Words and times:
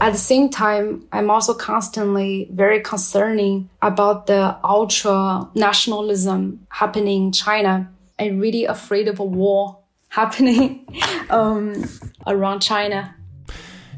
At 0.00 0.12
the 0.12 0.18
same 0.18 0.48
time, 0.48 1.04
I'm 1.12 1.30
also 1.30 1.54
constantly 1.54 2.48
very 2.52 2.80
concerning 2.80 3.68
about 3.82 4.26
the 4.26 4.56
ultra 4.64 5.48
nationalism 5.54 6.66
happening 6.70 7.26
in 7.26 7.32
China. 7.32 7.88
I'm 8.18 8.40
really 8.40 8.64
afraid 8.64 9.06
of 9.06 9.20
a 9.20 9.24
war 9.24 9.78
happening 10.08 10.86
um, 11.30 11.84
around 12.26 12.62
China. 12.62 13.14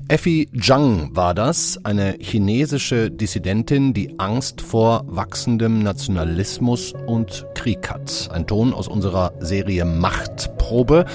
Effie 0.09 0.49
Zhang 0.53 1.15
war 1.15 1.35
das, 1.35 1.79
eine 1.85 2.17
chinesische 2.19 3.13
Dissidentin, 3.13 3.95
die 3.95 4.19
Angst 4.19 4.61
vor 4.61 5.05
wachsendem 5.07 5.85
Nationalismus 5.85 6.93
und 7.07 7.47
Krieg 7.55 7.89
hat. 7.89 8.29
Ein 8.33 8.49
Ton 8.49 8.75
aus 8.75 8.89
unserer 8.89 9.33
Serie 9.39 9.85
Machtprobe 9.85 11.07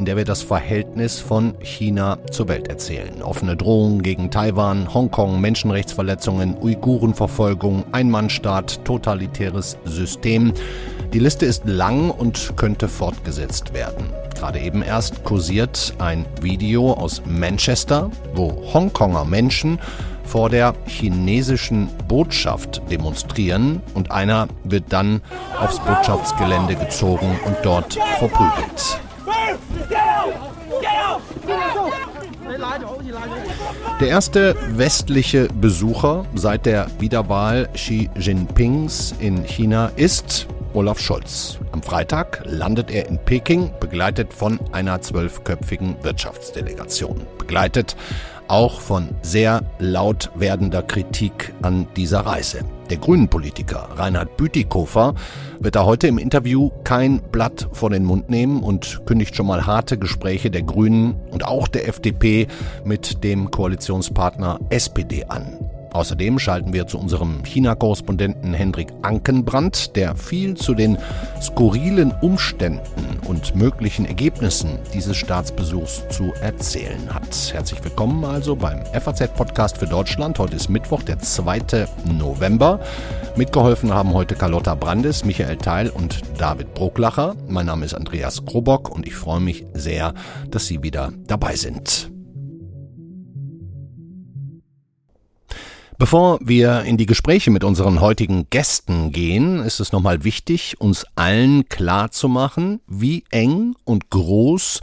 in 0.00 0.06
der 0.06 0.16
wir 0.16 0.24
das 0.24 0.40
Verhältnis 0.40 1.20
von 1.20 1.52
China 1.60 2.16
zur 2.30 2.48
Welt 2.48 2.68
erzählen. 2.68 3.20
Offene 3.20 3.54
Drohungen 3.54 4.02
gegen 4.02 4.30
Taiwan, 4.30 4.94
Hongkong, 4.94 5.42
Menschenrechtsverletzungen, 5.42 6.56
Uigurenverfolgung, 6.58 7.84
Einmannstaat, 7.92 8.82
totalitäres 8.86 9.76
System. 9.84 10.54
Die 11.12 11.18
Liste 11.18 11.44
ist 11.44 11.64
lang 11.66 12.08
und 12.08 12.54
könnte 12.56 12.88
fortgesetzt 12.88 13.74
werden. 13.74 14.06
Gerade 14.34 14.60
eben 14.60 14.80
erst 14.80 15.22
kursiert 15.22 15.92
ein 15.98 16.24
Video 16.40 16.94
aus 16.94 17.20
Manchester, 17.26 18.10
wo 18.34 18.72
Hongkonger 18.72 19.26
Menschen 19.26 19.78
vor 20.24 20.48
der 20.48 20.72
chinesischen 20.86 21.90
Botschaft 22.08 22.80
demonstrieren 22.90 23.82
und 23.92 24.12
einer 24.12 24.48
wird 24.64 24.84
dann 24.88 25.20
aufs 25.60 25.78
Botschaftsgelände 25.78 26.76
gezogen 26.76 27.38
und 27.44 27.56
dort 27.62 27.98
verprügelt. 28.18 28.98
Der 34.00 34.08
erste 34.08 34.54
westliche 34.76 35.48
Besucher 35.48 36.26
seit 36.34 36.66
der 36.66 36.86
Wiederwahl 36.98 37.68
Xi 37.74 38.08
Jinpings 38.16 39.14
in 39.18 39.44
China 39.44 39.90
ist 39.96 40.46
Olaf 40.74 41.00
Scholz. 41.00 41.58
Am 41.72 41.82
Freitag 41.82 42.42
landet 42.44 42.90
er 42.90 43.08
in 43.08 43.18
Peking, 43.18 43.70
begleitet 43.80 44.32
von 44.32 44.60
einer 44.72 45.00
zwölfköpfigen 45.00 45.96
Wirtschaftsdelegation. 46.02 47.20
Begleitet 47.38 47.96
auch 48.48 48.80
von 48.80 49.08
sehr 49.22 49.62
laut 49.78 50.30
werdender 50.34 50.82
Kritik 50.82 51.52
an 51.62 51.86
dieser 51.96 52.20
Reise. 52.20 52.64
Der 52.90 52.98
Grünen-Politiker 52.98 53.90
Reinhard 53.94 54.36
Bütikofer 54.36 55.14
wird 55.60 55.76
da 55.76 55.84
heute 55.84 56.08
im 56.08 56.18
Interview 56.18 56.70
kein 56.82 57.22
Blatt 57.30 57.68
vor 57.72 57.88
den 57.88 58.04
Mund 58.04 58.28
nehmen 58.30 58.64
und 58.64 59.06
kündigt 59.06 59.36
schon 59.36 59.46
mal 59.46 59.64
harte 59.64 59.96
Gespräche 59.96 60.50
der 60.50 60.62
Grünen 60.62 61.14
und 61.30 61.44
auch 61.44 61.68
der 61.68 61.86
FDP 61.86 62.48
mit 62.84 63.22
dem 63.22 63.52
Koalitionspartner 63.52 64.58
SPD 64.70 65.24
an. 65.26 65.70
Außerdem 65.92 66.38
schalten 66.38 66.72
wir 66.72 66.86
zu 66.86 66.98
unserem 66.98 67.42
China-Korrespondenten 67.44 68.54
Hendrik 68.54 68.92
Ankenbrand, 69.02 69.96
der 69.96 70.14
viel 70.14 70.54
zu 70.54 70.74
den 70.74 70.98
skurrilen 71.42 72.12
Umständen 72.20 73.18
und 73.26 73.56
möglichen 73.56 74.06
Ergebnissen 74.06 74.78
dieses 74.94 75.16
Staatsbesuchs 75.16 76.04
zu 76.10 76.32
erzählen 76.40 77.12
hat. 77.12 77.52
Herzlich 77.52 77.82
willkommen 77.82 78.24
also 78.24 78.54
beim 78.54 78.84
FAZ-Podcast 78.86 79.78
für 79.78 79.86
Deutschland. 79.86 80.38
Heute 80.38 80.56
ist 80.56 80.68
Mittwoch, 80.68 81.02
der 81.02 81.18
2. 81.18 81.86
November. 82.04 82.80
Mitgeholfen 83.36 83.92
haben 83.92 84.12
heute 84.12 84.36
Carlotta 84.36 84.76
Brandes, 84.76 85.24
Michael 85.24 85.56
Teil 85.56 85.88
und 85.90 86.20
David 86.38 86.72
Brucklacher. 86.74 87.34
Mein 87.48 87.66
Name 87.66 87.84
ist 87.84 87.94
Andreas 87.94 88.44
Krobock 88.44 88.90
und 88.90 89.06
ich 89.06 89.14
freue 89.16 89.40
mich 89.40 89.66
sehr, 89.74 90.14
dass 90.50 90.66
Sie 90.66 90.82
wieder 90.82 91.12
dabei 91.26 91.56
sind. 91.56 92.10
Bevor 96.00 96.38
wir 96.40 96.84
in 96.84 96.96
die 96.96 97.04
Gespräche 97.04 97.50
mit 97.50 97.62
unseren 97.62 98.00
heutigen 98.00 98.48
Gästen 98.48 99.12
gehen, 99.12 99.60
ist 99.62 99.80
es 99.80 99.92
nochmal 99.92 100.24
wichtig, 100.24 100.80
uns 100.80 101.04
allen 101.14 101.68
klar 101.68 102.10
zu 102.10 102.26
machen, 102.26 102.80
wie 102.86 103.22
eng 103.28 103.76
und 103.84 104.08
groß 104.08 104.80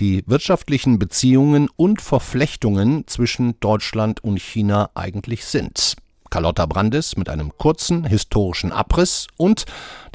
die 0.00 0.24
wirtschaftlichen 0.26 0.98
Beziehungen 0.98 1.68
und 1.76 2.02
Verflechtungen 2.02 3.06
zwischen 3.06 3.54
Deutschland 3.60 4.24
und 4.24 4.40
China 4.40 4.90
eigentlich 4.96 5.44
sind. 5.44 5.94
Carlotta 6.30 6.66
Brandes 6.66 7.16
mit 7.16 7.28
einem 7.28 7.56
kurzen 7.56 8.04
historischen 8.04 8.72
Abriss 8.72 9.28
und 9.36 9.66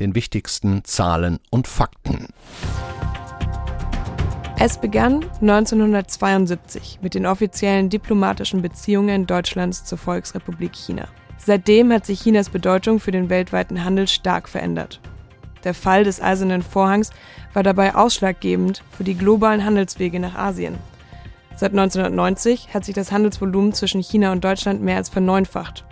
den 0.02 0.16
wichtigsten 0.16 0.84
Zahlen 0.84 1.40
und 1.50 1.70
Fakten. 1.70 2.28
Es 4.64 4.78
begann 4.78 5.26
1972 5.42 7.00
mit 7.02 7.16
den 7.16 7.26
offiziellen 7.26 7.90
diplomatischen 7.90 8.62
Beziehungen 8.62 9.26
Deutschlands 9.26 9.86
zur 9.86 9.98
Volksrepublik 9.98 10.76
China. 10.76 11.08
Seitdem 11.40 11.92
hat 11.92 12.06
sich 12.06 12.22
Chinas 12.22 12.50
Bedeutung 12.50 13.00
für 13.00 13.10
den 13.10 13.32
weltweiten 13.32 13.84
Handel 13.84 14.08
stark 14.08 14.48
verändert. 14.48 15.02
Der 15.64 15.74
Fall 15.74 16.04
des 16.04 16.22
Eisernen 16.22 16.62
Vorhangs 16.62 17.10
war 17.54 17.64
dabei 17.64 17.96
ausschlaggebend 17.96 18.84
für 18.92 19.04
die 19.04 19.18
globalen 19.18 19.66
Handelswege 19.66 20.20
nach 20.20 20.36
Asien. 20.36 20.76
Seit 21.56 21.72
1990 21.72 22.72
hat 22.72 22.86
sich 22.86 22.94
das 22.94 23.12
Handelsvolumen 23.12 23.74
zwischen 23.74 24.04
China 24.04 24.32
und 24.32 24.44
Deutschland 24.44 24.80
mehr 24.84 24.98
als 24.98 25.10
verneunfacht. 25.10 25.86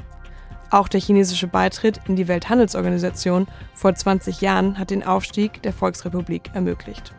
Auch 0.70 0.90
der 0.90 1.02
chinesische 1.02 1.48
Beitritt 1.48 2.02
in 2.08 2.16
die 2.16 2.28
Welthandelsorganisation 2.28 3.48
vor 3.74 3.96
20 3.96 4.42
Jahren 4.42 4.78
hat 4.78 4.92
den 4.92 5.04
Aufstieg 5.04 5.60
der 5.64 5.74
Volksrepublik 5.74 6.52
ermöglicht. 6.54 7.16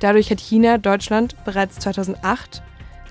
Dadurch 0.00 0.30
hat 0.30 0.40
China 0.40 0.78
Deutschland 0.78 1.36
bereits 1.44 1.78
2008 1.78 2.62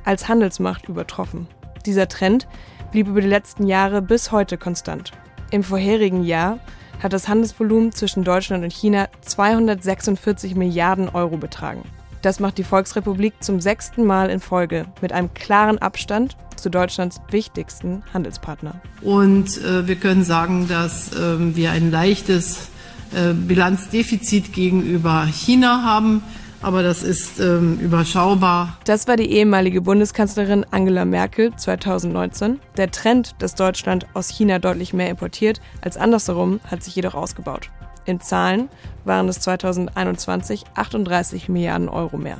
als 0.05 0.27
Handelsmacht 0.27 0.87
übertroffen. 0.87 1.47
Dieser 1.85 2.07
Trend 2.07 2.47
blieb 2.91 3.07
über 3.07 3.21
die 3.21 3.27
letzten 3.27 3.67
Jahre 3.67 4.01
bis 4.01 4.31
heute 4.31 4.57
konstant. 4.57 5.11
Im 5.51 5.63
vorherigen 5.63 6.23
Jahr 6.23 6.59
hat 7.01 7.13
das 7.13 7.27
Handelsvolumen 7.27 7.91
zwischen 7.91 8.23
Deutschland 8.23 8.63
und 8.63 8.73
China 8.73 9.07
246 9.21 10.55
Milliarden 10.55 11.09
Euro 11.09 11.37
betragen. 11.37 11.83
Das 12.21 12.39
macht 12.39 12.57
die 12.57 12.63
Volksrepublik 12.63 13.33
zum 13.41 13.61
sechsten 13.61 14.03
Mal 14.05 14.29
in 14.29 14.39
Folge 14.39 14.85
mit 15.01 15.13
einem 15.13 15.33
klaren 15.33 15.77
Abstand 15.77 16.35
zu 16.55 16.69
Deutschlands 16.69 17.21
wichtigsten 17.29 18.03
Handelspartner. 18.13 18.81
Und 19.01 19.63
äh, 19.63 19.87
wir 19.87 19.95
können 19.95 20.23
sagen, 20.23 20.67
dass 20.67 21.13
äh, 21.13 21.55
wir 21.55 21.71
ein 21.71 21.91
leichtes 21.91 22.69
äh, 23.13 23.33
Bilanzdefizit 23.33 24.53
gegenüber 24.53 25.25
China 25.25 25.83
haben 25.83 26.23
aber 26.61 26.83
das 26.83 27.03
ist 27.03 27.39
ähm, 27.39 27.79
überschaubar. 27.79 28.77
Das 28.85 29.07
war 29.07 29.15
die 29.15 29.31
ehemalige 29.31 29.81
Bundeskanzlerin 29.81 30.65
Angela 30.71 31.05
Merkel 31.05 31.55
2019. 31.55 32.59
Der 32.77 32.91
Trend, 32.91 33.35
dass 33.39 33.55
Deutschland 33.55 34.07
aus 34.13 34.29
China 34.29 34.59
deutlich 34.59 34.93
mehr 34.93 35.09
importiert 35.09 35.61
als 35.81 35.97
andersherum, 35.97 36.59
hat 36.69 36.83
sich 36.83 36.95
jedoch 36.95 37.15
ausgebaut. 37.15 37.69
In 38.05 38.21
Zahlen 38.21 38.69
waren 39.05 39.27
es 39.27 39.39
2021 39.41 40.63
38 40.75 41.49
Milliarden 41.49 41.89
Euro 41.89 42.17
mehr. 42.17 42.37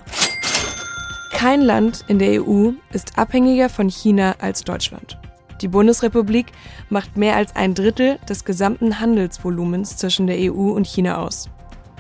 Kein 1.34 1.62
Land 1.62 2.06
in 2.08 2.20
der 2.20 2.42
EU 2.42 2.72
ist 2.92 3.18
abhängiger 3.18 3.70
von 3.70 3.90
China 3.90 4.36
als 4.40 4.64
Deutschland. 4.64 5.20
Die 5.62 5.68
Bundesrepublik 5.68 6.48
macht 6.90 7.18
mehr 7.18 7.36
als 7.36 7.56
ein 7.56 7.74
Drittel 7.74 8.18
des 8.30 8.46
gesamten 8.46 9.00
Handelsvolumens 9.00 9.98
zwischen 9.98 10.28
der 10.28 10.38
EU 10.52 10.72
und 10.72 10.88
China 10.88 11.18
aus. 11.18 11.50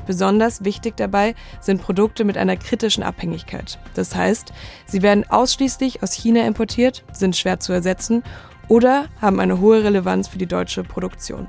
Besonders 0.07 0.63
wichtig 0.63 0.95
dabei 0.95 1.35
sind 1.59 1.81
Produkte 1.81 2.23
mit 2.23 2.37
einer 2.37 2.55
kritischen 2.55 3.03
Abhängigkeit. 3.03 3.77
Das 3.93 4.15
heißt, 4.15 4.53
sie 4.85 5.01
werden 5.01 5.29
ausschließlich 5.29 6.01
aus 6.01 6.13
China 6.13 6.47
importiert, 6.47 7.03
sind 7.11 7.35
schwer 7.35 7.59
zu 7.59 7.73
ersetzen 7.73 8.23
oder 8.69 9.05
haben 9.21 9.39
eine 9.39 9.59
hohe 9.59 9.83
Relevanz 9.83 10.29
für 10.29 10.37
die 10.37 10.47
deutsche 10.47 10.83
Produktion. 10.83 11.47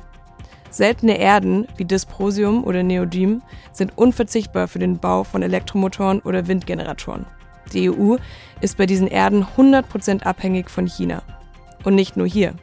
Seltene 0.70 1.18
Erden 1.18 1.66
wie 1.76 1.84
Dysprosium 1.84 2.64
oder 2.64 2.82
Neodym 2.82 3.42
sind 3.72 3.96
unverzichtbar 3.96 4.68
für 4.68 4.78
den 4.80 4.98
Bau 4.98 5.24
von 5.24 5.42
Elektromotoren 5.42 6.20
oder 6.20 6.46
Windgeneratoren. 6.46 7.26
Die 7.72 7.90
EU 7.90 8.16
ist 8.60 8.76
bei 8.76 8.86
diesen 8.86 9.06
Erden 9.06 9.46
100% 9.56 10.24
abhängig 10.24 10.68
von 10.68 10.86
China. 10.86 11.22
Und 11.84 11.94
nicht 11.94 12.16
nur 12.16 12.26
hier. 12.26 12.54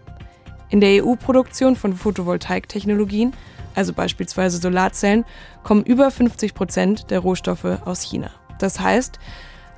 In 0.69 0.81
der 0.81 1.03
EU-Produktion 1.03 1.75
von 1.75 1.95
Photovoltaiktechnologien 1.95 3.33
also 3.75 3.93
beispielsweise 3.93 4.57
Solarzellen, 4.57 5.25
kommen 5.63 5.83
über 5.83 6.11
50 6.11 6.53
Prozent 6.53 7.11
der 7.11 7.19
Rohstoffe 7.19 7.79
aus 7.85 8.01
China. 8.01 8.29
Das 8.59 8.79
heißt, 8.79 9.19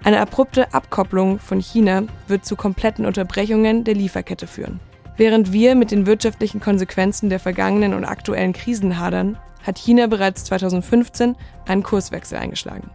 eine 0.03 0.19
abrupte 0.19 0.73
Abkopplung 0.73 1.39
von 1.39 1.59
China 1.59 2.03
wird 2.27 2.45
zu 2.45 2.55
kompletten 2.55 3.05
Unterbrechungen 3.05 3.83
der 3.83 3.95
Lieferkette 3.95 4.47
führen. 4.47 4.79
Während 5.17 5.51
wir 5.51 5.73
mit 5.73 5.89
den 5.89 6.05
wirtschaftlichen 6.05 6.59
Konsequenzen 6.59 7.29
der 7.29 7.39
vergangenen 7.39 7.95
und 7.95 8.05
aktuellen 8.05 8.53
Krisen 8.53 8.99
hadern, 8.99 9.37
hat 9.63 9.79
China 9.79 10.05
bereits 10.07 10.45
2015 10.45 11.35
einen 11.67 11.81
Kurswechsel 11.81 12.37
eingeschlagen. 12.37 12.91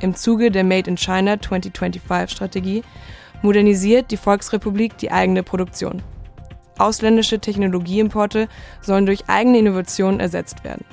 Im 0.00 0.14
Zuge 0.14 0.50
der 0.50 0.64
Made 0.64 0.88
in 0.88 0.96
China 0.96 1.40
2025 1.40 2.34
Strategie 2.34 2.82
modernisiert 3.42 4.10
die 4.10 4.16
Volksrepublik 4.16 4.96
die 4.96 5.12
eigene 5.12 5.42
Produktion. 5.42 6.02
Ausländische 6.78 7.40
Technologieimporte 7.40 8.48
sollen 8.80 9.06
durch 9.06 9.28
eigene 9.28 9.58
Innovationen 9.58 10.20
ersetzt 10.20 10.64
werden. 10.64 10.84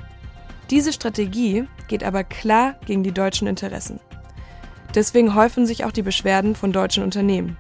Diese 0.70 0.92
Strategie 0.92 1.68
geht 1.88 2.04
aber 2.04 2.24
klar 2.24 2.76
gegen 2.86 3.04
die 3.04 3.12
deutschen 3.12 3.48
Interessen. 3.48 4.00
Deswegen 4.96 5.36
häufen 5.36 5.66
sich 5.66 5.86
auch 5.86 5.92
die 5.92 6.02
Beschwerden 6.02 6.56
von 6.56 6.72
deutschen 6.72 7.04
Unternehmen. 7.04 7.58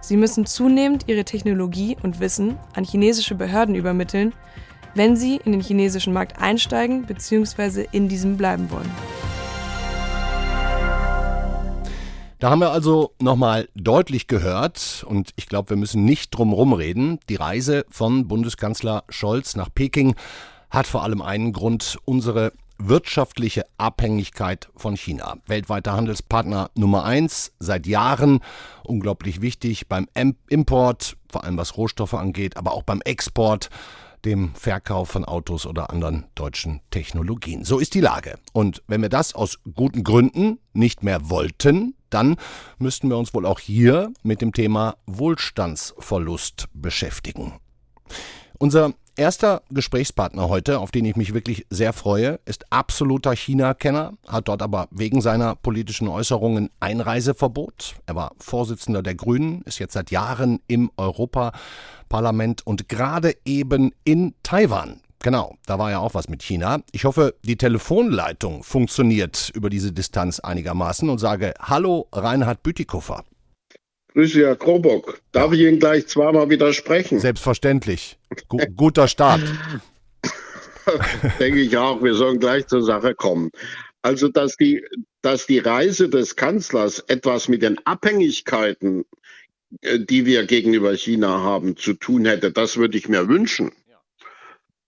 Sie 0.00 0.16
müssen 0.16 0.46
zunehmend 0.46 1.04
ihre 1.08 1.24
Technologie 1.24 1.96
und 2.02 2.20
Wissen 2.20 2.56
an 2.74 2.84
chinesische 2.84 3.34
Behörden 3.34 3.74
übermitteln, 3.74 4.32
wenn 4.94 5.16
sie 5.16 5.40
in 5.44 5.52
den 5.52 5.60
chinesischen 5.60 6.12
Markt 6.12 6.40
einsteigen 6.40 7.04
bzw. 7.04 7.86
in 7.92 8.08
diesem 8.08 8.36
bleiben 8.36 8.70
wollen. 8.70 8.90
Da 12.38 12.50
haben 12.50 12.60
wir 12.60 12.70
also 12.70 13.14
nochmal 13.18 13.66
deutlich 13.74 14.26
gehört, 14.26 15.06
und 15.08 15.30
ich 15.36 15.46
glaube, 15.46 15.70
wir 15.70 15.76
müssen 15.78 16.04
nicht 16.04 16.36
drum 16.36 16.52
rumreden, 16.52 17.18
die 17.30 17.36
Reise 17.36 17.86
von 17.88 18.28
Bundeskanzler 18.28 19.04
Scholz 19.08 19.56
nach 19.56 19.70
Peking 19.74 20.14
hat 20.68 20.86
vor 20.86 21.02
allem 21.02 21.22
einen 21.22 21.54
Grund, 21.54 21.96
unsere 22.04 22.52
wirtschaftliche 22.76 23.64
Abhängigkeit 23.78 24.68
von 24.76 24.96
China. 24.96 25.38
Weltweiter 25.46 25.94
Handelspartner 25.94 26.70
Nummer 26.74 27.04
eins, 27.04 27.52
seit 27.58 27.86
Jahren 27.86 28.40
unglaublich 28.84 29.40
wichtig 29.40 29.88
beim 29.88 30.06
Import, 30.50 31.16
vor 31.32 31.42
allem 31.42 31.56
was 31.56 31.78
Rohstoffe 31.78 32.12
angeht, 32.12 32.58
aber 32.58 32.72
auch 32.72 32.82
beim 32.82 33.00
Export 33.00 33.70
dem 34.26 34.54
Verkauf 34.54 35.08
von 35.08 35.24
Autos 35.24 35.66
oder 35.66 35.90
anderen 35.90 36.26
deutschen 36.34 36.80
Technologien. 36.90 37.64
So 37.64 37.78
ist 37.78 37.94
die 37.94 38.00
Lage. 38.00 38.38
Und 38.52 38.82
wenn 38.88 39.00
wir 39.00 39.08
das 39.08 39.34
aus 39.34 39.58
guten 39.74 40.04
Gründen 40.04 40.58
nicht 40.72 41.02
mehr 41.02 41.30
wollten, 41.30 41.94
dann 42.10 42.36
müssten 42.78 43.08
wir 43.08 43.16
uns 43.16 43.32
wohl 43.32 43.46
auch 43.46 43.60
hier 43.60 44.12
mit 44.22 44.42
dem 44.42 44.52
Thema 44.52 44.96
Wohlstandsverlust 45.06 46.66
beschäftigen. 46.74 47.54
Unser 48.58 48.94
erster 49.16 49.62
Gesprächspartner 49.70 50.48
heute, 50.48 50.78
auf 50.78 50.90
den 50.90 51.04
ich 51.04 51.16
mich 51.16 51.34
wirklich 51.34 51.66
sehr 51.70 51.92
freue, 51.92 52.38
ist 52.44 52.70
absoluter 52.70 53.34
China-Kenner, 53.34 54.14
hat 54.26 54.48
dort 54.48 54.62
aber 54.62 54.88
wegen 54.90 55.20
seiner 55.20 55.56
politischen 55.56 56.08
Äußerungen 56.08 56.70
Einreiseverbot. 56.80 57.96
Er 58.06 58.14
war 58.14 58.32
Vorsitzender 58.38 59.02
der 59.02 59.14
Grünen, 59.14 59.62
ist 59.62 59.78
jetzt 59.78 59.94
seit 59.94 60.10
Jahren 60.10 60.60
im 60.66 60.90
Europaparlament 60.96 62.66
und 62.66 62.88
gerade 62.88 63.34
eben 63.44 63.92
in 64.04 64.34
Taiwan. 64.42 65.00
Genau, 65.22 65.56
da 65.66 65.78
war 65.78 65.90
ja 65.90 65.98
auch 65.98 66.14
was 66.14 66.28
mit 66.28 66.42
China. 66.42 66.82
Ich 66.92 67.04
hoffe, 67.04 67.34
die 67.42 67.56
Telefonleitung 67.56 68.62
funktioniert 68.62 69.50
über 69.54 69.70
diese 69.70 69.92
Distanz 69.92 70.40
einigermaßen 70.40 71.08
und 71.08 71.18
sage 71.18 71.54
Hallo 71.60 72.06
Reinhard 72.12 72.62
Bütikofer. 72.62 73.24
Grüße, 74.16 74.46
Herr 74.46 74.56
Krobock. 74.56 75.20
Darf 75.32 75.52
ich 75.52 75.60
Ihnen 75.60 75.78
gleich 75.78 76.06
zweimal 76.06 76.48
widersprechen? 76.48 77.20
Selbstverständlich. 77.20 78.16
Gu 78.48 78.58
guter 78.74 79.08
Start. 79.08 79.42
Denke 81.40 81.60
ich 81.60 81.76
auch. 81.76 82.02
Wir 82.02 82.14
sollen 82.14 82.38
gleich 82.38 82.66
zur 82.66 82.82
Sache 82.82 83.14
kommen. 83.14 83.50
Also, 84.02 84.28
dass 84.28 84.56
die, 84.56 84.84
dass 85.22 85.46
die 85.46 85.58
Reise 85.58 86.08
des 86.08 86.36
Kanzlers 86.36 87.00
etwas 87.00 87.48
mit 87.48 87.62
den 87.62 87.84
Abhängigkeiten, 87.86 89.04
äh, 89.80 89.98
die 89.98 90.26
wir 90.26 90.46
gegenüber 90.46 90.94
China 90.96 91.40
haben, 91.42 91.76
zu 91.76 91.94
tun 91.94 92.24
hätte, 92.24 92.52
das 92.52 92.76
würde 92.76 92.98
ich 92.98 93.08
mir 93.08 93.28
wünschen. 93.28 93.72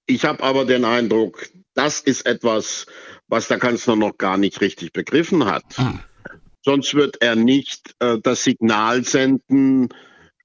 Ich 0.06 0.24
habe 0.24 0.42
aber 0.42 0.64
den 0.64 0.84
Eindruck, 0.84 1.48
das 1.74 2.00
ist 2.00 2.26
etwas, 2.26 2.86
was 3.26 3.48
der 3.48 3.58
Kanzler 3.58 3.96
noch 3.96 4.16
gar 4.16 4.38
nicht 4.38 4.60
richtig 4.60 4.92
begriffen 4.92 5.44
hat. 5.44 5.64
Hm. 5.76 6.00
Sonst 6.64 6.94
wird 6.94 7.20
er 7.20 7.36
nicht 7.36 7.94
äh, 7.98 8.18
das 8.22 8.44
Signal 8.44 9.04
senden, 9.04 9.88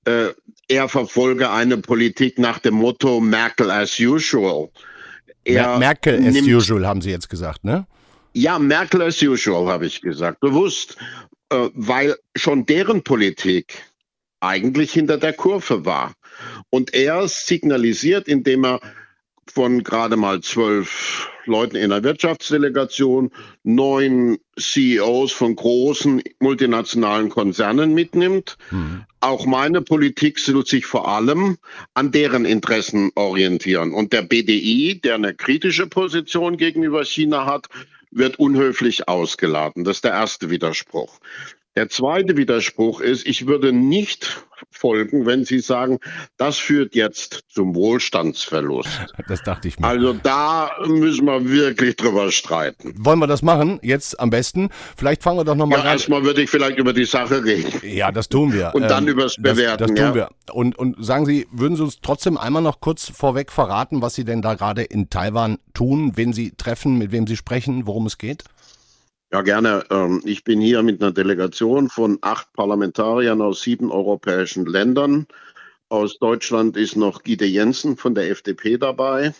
äh, 0.05 0.29
er 0.67 0.89
verfolge 0.89 1.49
eine 1.49 1.77
Politik 1.77 2.39
nach 2.39 2.59
dem 2.59 2.75
Motto 2.75 3.19
Merkel 3.19 3.69
as 3.69 3.99
usual. 3.99 4.69
Er 5.43 5.77
Merkel 5.77 6.25
as 6.25 6.35
usual 6.41 6.87
haben 6.87 7.01
Sie 7.01 7.09
jetzt 7.09 7.29
gesagt, 7.29 7.63
ne? 7.63 7.85
Ja, 8.33 8.57
Merkel 8.57 9.01
as 9.01 9.21
usual 9.21 9.67
habe 9.67 9.85
ich 9.85 10.01
gesagt, 10.01 10.39
bewusst, 10.39 10.97
äh, 11.49 11.69
weil 11.73 12.15
schon 12.35 12.65
deren 12.65 13.03
Politik 13.03 13.83
eigentlich 14.39 14.93
hinter 14.93 15.17
der 15.17 15.33
Kurve 15.33 15.85
war. 15.85 16.13
Und 16.69 16.93
er 16.93 17.27
signalisiert, 17.27 18.27
indem 18.27 18.65
er 18.65 18.79
von 19.51 19.83
gerade 19.83 20.15
mal 20.15 20.41
zwölf 20.41 21.29
Leuten 21.45 21.75
in 21.75 21.89
der 21.89 22.03
Wirtschaftsdelegation 22.03 23.31
neun 23.63 24.37
CEOs 24.57 25.31
von 25.31 25.55
großen 25.55 26.21
multinationalen 26.39 27.29
Konzernen 27.29 27.93
mitnimmt. 27.93 28.57
Mhm. 28.71 29.03
Auch 29.19 29.45
meine 29.45 29.81
Politik 29.81 30.39
soll 30.39 30.65
sich 30.65 30.85
vor 30.85 31.07
allem 31.07 31.57
an 31.93 32.11
deren 32.11 32.45
Interessen 32.45 33.11
orientieren. 33.15 33.93
Und 33.93 34.13
der 34.13 34.21
BDI, 34.21 34.99
der 35.03 35.15
eine 35.15 35.33
kritische 35.33 35.87
Position 35.87 36.57
gegenüber 36.57 37.03
China 37.03 37.45
hat, 37.45 37.67
wird 38.11 38.37
unhöflich 38.37 39.07
ausgeladen. 39.07 39.83
Das 39.83 39.97
ist 39.97 40.03
der 40.03 40.11
erste 40.11 40.49
Widerspruch. 40.49 41.19
Der 41.75 41.89
zweite 41.89 42.37
Widerspruch 42.37 43.01
ist, 43.01 43.25
ich 43.25 43.47
würde 43.47 43.73
nicht 43.73 44.45
folgen, 44.69 45.25
wenn 45.25 45.43
Sie 45.43 45.59
sagen, 45.59 45.99
das 46.37 46.57
führt 46.57 46.93
jetzt 46.93 47.45
zum 47.49 47.73
Wohlstandsverlust. 47.73 49.07
Das 49.27 49.41
dachte 49.41 49.67
ich 49.67 49.79
mir. 49.79 49.87
Also 49.87 50.13
da 50.13 50.69
müssen 50.85 51.25
wir 51.25 51.49
wirklich 51.49 51.95
drüber 51.95 52.31
streiten. 52.31 52.93
Wollen 52.97 53.17
wir 53.17 53.27
das 53.27 53.41
machen? 53.41 53.79
Jetzt 53.81 54.19
am 54.19 54.29
besten? 54.29 54.69
Vielleicht 54.95 55.23
fangen 55.23 55.39
wir 55.39 55.45
doch 55.45 55.55
nochmal 55.55 55.79
ja, 55.79 55.85
an. 55.85 55.91
Erstmal 55.91 56.23
würde 56.23 56.43
ich 56.43 56.49
vielleicht 56.49 56.77
über 56.77 56.93
die 56.93 57.05
Sache 57.05 57.43
reden. 57.43 57.71
Ja, 57.81 58.11
das 58.11 58.29
tun 58.29 58.53
wir. 58.53 58.71
Und 58.75 58.83
dann 58.83 59.05
ähm, 59.05 59.13
übers 59.13 59.37
Bewerten. 59.37 59.79
Das, 59.79 59.87
das 59.87 59.97
tun 59.97 60.05
ja. 60.05 60.15
wir. 60.15 60.29
Und, 60.51 60.77
und 60.77 61.03
sagen 61.03 61.25
Sie, 61.25 61.47
würden 61.51 61.75
Sie 61.75 61.83
uns 61.83 62.01
trotzdem 62.01 62.37
einmal 62.37 62.61
noch 62.61 62.81
kurz 62.81 63.09
vorweg 63.09 63.51
verraten, 63.51 64.03
was 64.03 64.13
Sie 64.13 64.25
denn 64.25 64.43
da 64.43 64.53
gerade 64.53 64.83
in 64.83 65.09
Taiwan 65.09 65.57
tun, 65.73 66.13
wen 66.15 66.33
Sie 66.33 66.51
treffen, 66.51 66.99
mit 66.99 67.11
wem 67.11 67.25
Sie 67.25 67.37
sprechen, 67.37 67.87
worum 67.87 68.05
es 68.05 68.19
geht? 68.19 68.43
Ja, 69.33 69.41
gerne. 69.41 69.83
Ähm, 69.89 70.21
ich 70.25 70.43
bin 70.43 70.61
hier 70.61 70.83
mit 70.83 71.01
einer 71.01 71.11
Delegation 71.11 71.89
von 71.89 72.19
acht 72.21 72.53
Parlamentariern 72.53 73.41
aus 73.41 73.63
sieben 73.63 73.91
europäischen 73.91 74.67
Ländern. 74.67 75.25
Aus 75.89 76.19
Deutschland 76.19 76.77
ist 76.77 76.95
noch 76.95 77.23
Gide 77.23 77.45
Jensen 77.45 77.97
von 77.97 78.13
der 78.13 78.29
FDP 78.29 78.77
dabei. 78.77 79.33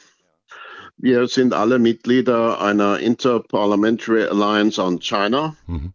Wir 0.97 1.27
sind 1.27 1.53
alle 1.53 1.77
Mitglieder 1.77 2.59
einer 2.59 2.97
Interparliamentary 2.97 4.23
Alliance 4.23 4.81
on 4.81 4.99
China. 4.99 5.55
Mhm. 5.67 5.93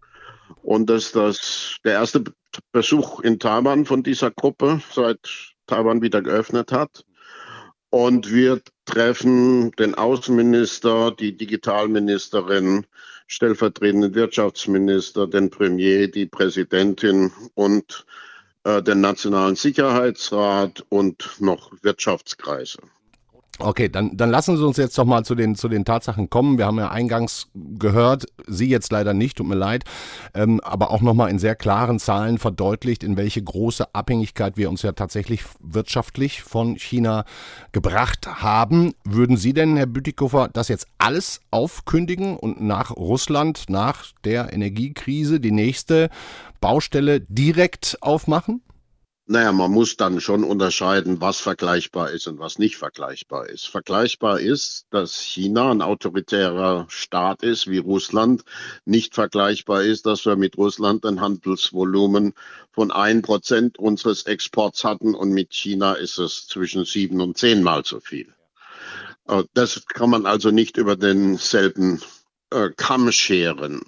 Und 0.62 0.88
das 0.88 1.06
ist 1.06 1.16
das, 1.16 1.76
der 1.84 1.94
erste 1.94 2.22
Besuch 2.70 3.18
in 3.18 3.40
Taiwan 3.40 3.84
von 3.84 4.04
dieser 4.04 4.30
Gruppe, 4.30 4.80
seit 4.92 5.54
Taiwan 5.66 6.02
wieder 6.02 6.22
geöffnet 6.22 6.70
hat. 6.70 7.04
Und 7.90 8.32
wir 8.32 8.60
treffen 8.84 9.72
den 9.72 9.96
Außenminister, 9.96 11.10
die 11.10 11.36
Digitalministerin, 11.36 12.86
stellvertretenden 13.28 14.14
Wirtschaftsminister, 14.14 15.28
den 15.28 15.50
Premier, 15.50 16.08
die 16.08 16.26
Präsidentin 16.26 17.30
und 17.54 18.06
äh, 18.64 18.82
den 18.82 19.00
Nationalen 19.00 19.54
Sicherheitsrat 19.54 20.84
und 20.88 21.36
noch 21.38 21.72
Wirtschaftskreise. 21.82 22.78
Okay, 23.60 23.88
dann, 23.88 24.16
dann 24.16 24.30
lassen 24.30 24.56
Sie 24.56 24.64
uns 24.64 24.76
jetzt 24.76 24.96
doch 24.96 25.04
mal 25.04 25.24
zu 25.24 25.34
den, 25.34 25.56
zu 25.56 25.68
den 25.68 25.84
Tatsachen 25.84 26.30
kommen. 26.30 26.58
Wir 26.58 26.66
haben 26.66 26.78
ja 26.78 26.90
eingangs 26.90 27.48
gehört, 27.54 28.26
Sie 28.46 28.68
jetzt 28.68 28.92
leider 28.92 29.14
nicht, 29.14 29.36
tut 29.36 29.48
mir 29.48 29.56
leid, 29.56 29.82
ähm, 30.32 30.60
aber 30.60 30.92
auch 30.92 31.00
nochmal 31.00 31.30
in 31.30 31.40
sehr 31.40 31.56
klaren 31.56 31.98
Zahlen 31.98 32.38
verdeutlicht, 32.38 33.02
in 33.02 33.16
welche 33.16 33.42
große 33.42 33.94
Abhängigkeit 33.96 34.56
wir 34.56 34.70
uns 34.70 34.82
ja 34.82 34.92
tatsächlich 34.92 35.42
wirtschaftlich 35.58 36.42
von 36.42 36.76
China 36.76 37.24
gebracht 37.72 38.28
haben. 38.42 38.92
Würden 39.04 39.36
Sie 39.36 39.54
denn, 39.54 39.76
Herr 39.76 39.86
Bütikofer, 39.86 40.48
das 40.52 40.68
jetzt 40.68 40.86
alles 40.98 41.40
aufkündigen 41.50 42.36
und 42.36 42.60
nach 42.60 42.92
Russland, 42.92 43.64
nach 43.68 44.12
der 44.22 44.52
Energiekrise, 44.52 45.40
die 45.40 45.52
nächste 45.52 46.10
Baustelle 46.60 47.20
direkt 47.22 47.98
aufmachen? 48.02 48.62
Naja, 49.30 49.52
man 49.52 49.70
muss 49.70 49.98
dann 49.98 50.22
schon 50.22 50.42
unterscheiden, 50.42 51.20
was 51.20 51.38
vergleichbar 51.38 52.12
ist 52.12 52.26
und 52.28 52.38
was 52.38 52.58
nicht 52.58 52.76
vergleichbar 52.76 53.46
ist. 53.46 53.68
Vergleichbar 53.68 54.40
ist, 54.40 54.86
dass 54.88 55.20
China 55.20 55.70
ein 55.70 55.82
autoritärer 55.82 56.86
Staat 56.88 57.42
ist 57.42 57.66
wie 57.66 57.76
Russland. 57.76 58.42
Nicht 58.86 59.14
vergleichbar 59.14 59.82
ist, 59.82 60.06
dass 60.06 60.24
wir 60.24 60.36
mit 60.36 60.56
Russland 60.56 61.04
ein 61.04 61.20
Handelsvolumen 61.20 62.32
von 62.72 62.90
ein 62.90 63.20
Prozent 63.20 63.78
unseres 63.78 64.22
Exports 64.22 64.82
hatten 64.82 65.14
und 65.14 65.32
mit 65.32 65.52
China 65.52 65.92
ist 65.92 66.18
es 66.18 66.46
zwischen 66.46 66.86
sieben 66.86 67.20
und 67.20 67.36
zehnmal 67.36 67.84
so 67.84 68.00
viel. 68.00 68.34
Äh, 69.26 69.44
das 69.52 69.84
kann 69.88 70.08
man 70.08 70.24
also 70.24 70.50
nicht 70.50 70.78
über 70.78 70.96
denselben 70.96 72.00
äh, 72.48 72.70
Kamm 72.74 73.12
scheren. 73.12 73.82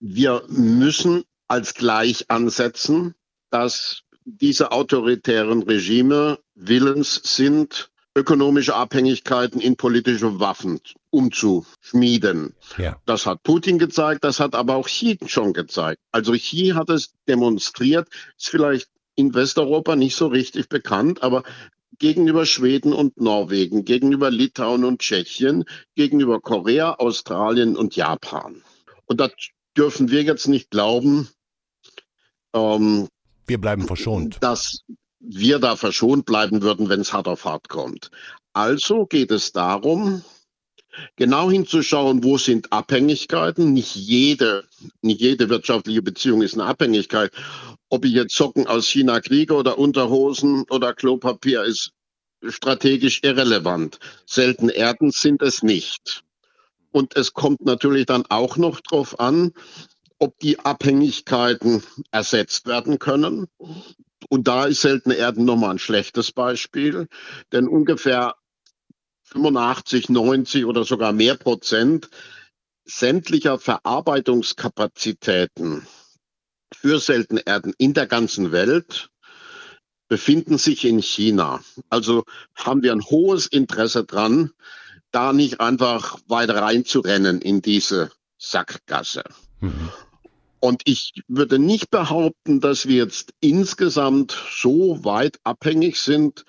Wir 0.00 0.42
müssen 0.48 1.24
als 1.48 1.72
gleich 1.72 2.30
ansetzen, 2.30 3.14
dass 3.48 4.02
diese 4.26 4.72
autoritären 4.72 5.62
Regime 5.62 6.38
willens 6.54 7.20
sind, 7.24 7.90
ökonomische 8.16 8.74
Abhängigkeiten 8.74 9.60
in 9.60 9.76
politische 9.76 10.40
Waffen 10.40 10.80
umzuschmieden. 11.10 12.54
Ja. 12.76 13.00
Das 13.06 13.24
hat 13.24 13.42
Putin 13.42 13.78
gezeigt, 13.78 14.24
das 14.24 14.40
hat 14.40 14.54
aber 14.54 14.74
auch 14.74 14.86
Xi 14.86 15.18
schon 15.26 15.52
gezeigt. 15.52 16.00
Also 16.10 16.32
Xi 16.32 16.72
hat 16.74 16.90
es 16.90 17.12
demonstriert, 17.28 18.08
ist 18.36 18.48
vielleicht 18.48 18.88
in 19.14 19.32
Westeuropa 19.32 19.96
nicht 19.96 20.16
so 20.16 20.26
richtig 20.26 20.68
bekannt, 20.68 21.22
aber 21.22 21.44
gegenüber 21.98 22.46
Schweden 22.46 22.92
und 22.92 23.20
Norwegen, 23.20 23.84
gegenüber 23.84 24.30
Litauen 24.30 24.84
und 24.84 25.00
Tschechien, 25.00 25.64
gegenüber 25.94 26.40
Korea, 26.40 26.94
Australien 26.94 27.76
und 27.76 27.96
Japan. 27.96 28.62
Und 29.06 29.20
das 29.20 29.30
dürfen 29.76 30.10
wir 30.10 30.22
jetzt 30.22 30.48
nicht 30.48 30.70
glauben, 30.70 31.28
ähm, 32.54 33.08
wir 33.46 33.60
bleiben 33.60 33.86
verschont. 33.86 34.38
Dass 34.40 34.80
wir 35.18 35.58
da 35.58 35.76
verschont 35.76 36.26
bleiben 36.26 36.62
würden, 36.62 36.88
wenn 36.88 37.00
es 37.00 37.12
hart 37.12 37.28
auf 37.28 37.44
hart 37.44 37.68
kommt. 37.68 38.10
Also 38.52 39.06
geht 39.06 39.30
es 39.30 39.52
darum, 39.52 40.22
genau 41.16 41.50
hinzuschauen, 41.50 42.24
wo 42.24 42.38
sind 42.38 42.72
Abhängigkeiten. 42.72 43.72
Nicht 43.72 43.94
jede, 43.94 44.64
nicht 45.02 45.20
jede 45.20 45.48
wirtschaftliche 45.48 46.02
Beziehung 46.02 46.42
ist 46.42 46.54
eine 46.54 46.64
Abhängigkeit. 46.64 47.32
Ob 47.88 48.04
ich 48.04 48.12
jetzt 48.12 48.34
Socken 48.34 48.66
aus 48.66 48.88
China 48.88 49.20
kriege 49.20 49.54
oder 49.54 49.78
Unterhosen 49.78 50.64
oder 50.70 50.94
Klopapier 50.94 51.64
ist 51.64 51.92
strategisch 52.48 53.20
irrelevant. 53.22 53.98
Selten 54.26 54.68
Erden 54.68 55.10
sind 55.10 55.42
es 55.42 55.62
nicht. 55.62 56.22
Und 56.92 57.16
es 57.16 57.32
kommt 57.32 57.62
natürlich 57.62 58.06
dann 58.06 58.24
auch 58.28 58.56
noch 58.56 58.80
darauf 58.80 59.20
an, 59.20 59.52
ob 60.18 60.38
die 60.38 60.58
Abhängigkeiten 60.60 61.82
ersetzt 62.10 62.66
werden 62.66 62.98
können. 62.98 63.48
Und 64.28 64.48
da 64.48 64.64
ist 64.64 64.80
seltene 64.80 65.14
Erden 65.14 65.44
nochmal 65.44 65.72
ein 65.72 65.78
schlechtes 65.78 66.32
Beispiel, 66.32 67.06
denn 67.52 67.68
ungefähr 67.68 68.34
85, 69.24 70.08
90 70.08 70.64
oder 70.64 70.84
sogar 70.84 71.12
mehr 71.12 71.36
Prozent 71.36 72.08
sämtlicher 72.84 73.58
Verarbeitungskapazitäten 73.58 75.86
für 76.74 76.98
seltene 77.00 77.42
Erden 77.44 77.74
in 77.78 77.94
der 77.94 78.06
ganzen 78.06 78.52
Welt 78.52 79.10
befinden 80.08 80.58
sich 80.58 80.84
in 80.84 81.02
China. 81.02 81.60
Also 81.88 82.24
haben 82.54 82.82
wir 82.82 82.92
ein 82.92 83.04
hohes 83.04 83.46
Interesse 83.46 84.04
dran, 84.04 84.52
da 85.10 85.32
nicht 85.32 85.60
einfach 85.60 86.18
weiter 86.28 86.62
reinzurennen 86.62 87.40
in 87.40 87.62
diese 87.62 88.10
Sackgasse. 88.38 89.24
Mhm. 89.60 89.90
Und 90.66 90.82
ich 90.84 91.12
würde 91.28 91.60
nicht 91.60 91.92
behaupten, 91.92 92.60
dass 92.60 92.88
wir 92.88 92.96
jetzt 92.96 93.32
insgesamt 93.38 94.36
so 94.50 95.04
weit 95.04 95.38
abhängig 95.44 96.00
sind, 96.00 96.44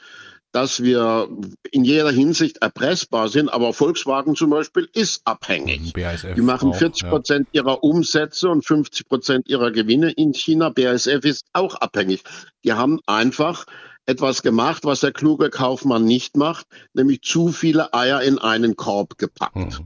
dass 0.51 0.81
wir 0.81 1.29
in 1.69 1.83
jeder 1.83 2.09
Hinsicht 2.09 2.57
erpressbar 2.57 3.29
sind. 3.29 3.50
Aber 3.50 3.74
Volkswagen 3.74 4.36
zum 4.36 4.50
Beispiel 4.50 4.89
ist 4.91 5.21
abhängig. 5.25 5.93
BASF 5.93 6.33
Die 6.33 6.41
machen 6.41 6.74
40 6.74 7.07
Prozent 7.07 7.47
ja. 7.51 7.62
ihrer 7.62 7.83
Umsätze 7.83 8.50
und 8.50 8.65
50 8.65 9.07
Prozent 9.07 9.47
ihrer 9.50 9.69
Gewinne 9.69 10.09
in 10.09 10.33
China. 10.33 10.69
BASF 10.69 11.24
ist 11.24 11.45
auch 11.53 11.75
abhängig. 11.75 12.24
Die 12.63 12.74
haben 12.74 13.00
einfach 13.05 13.67
etwas 14.07 14.41
gemacht, 14.41 14.83
was 14.83 15.01
der 15.01 15.12
kluge 15.12 15.51
Kaufmann 15.51 16.05
nicht 16.05 16.36
macht, 16.36 16.65
nämlich 16.95 17.21
zu 17.21 17.50
viele 17.50 17.93
Eier 17.93 18.24
in 18.24 18.39
einen 18.39 18.75
Korb 18.75 19.19
gepackt. 19.19 19.79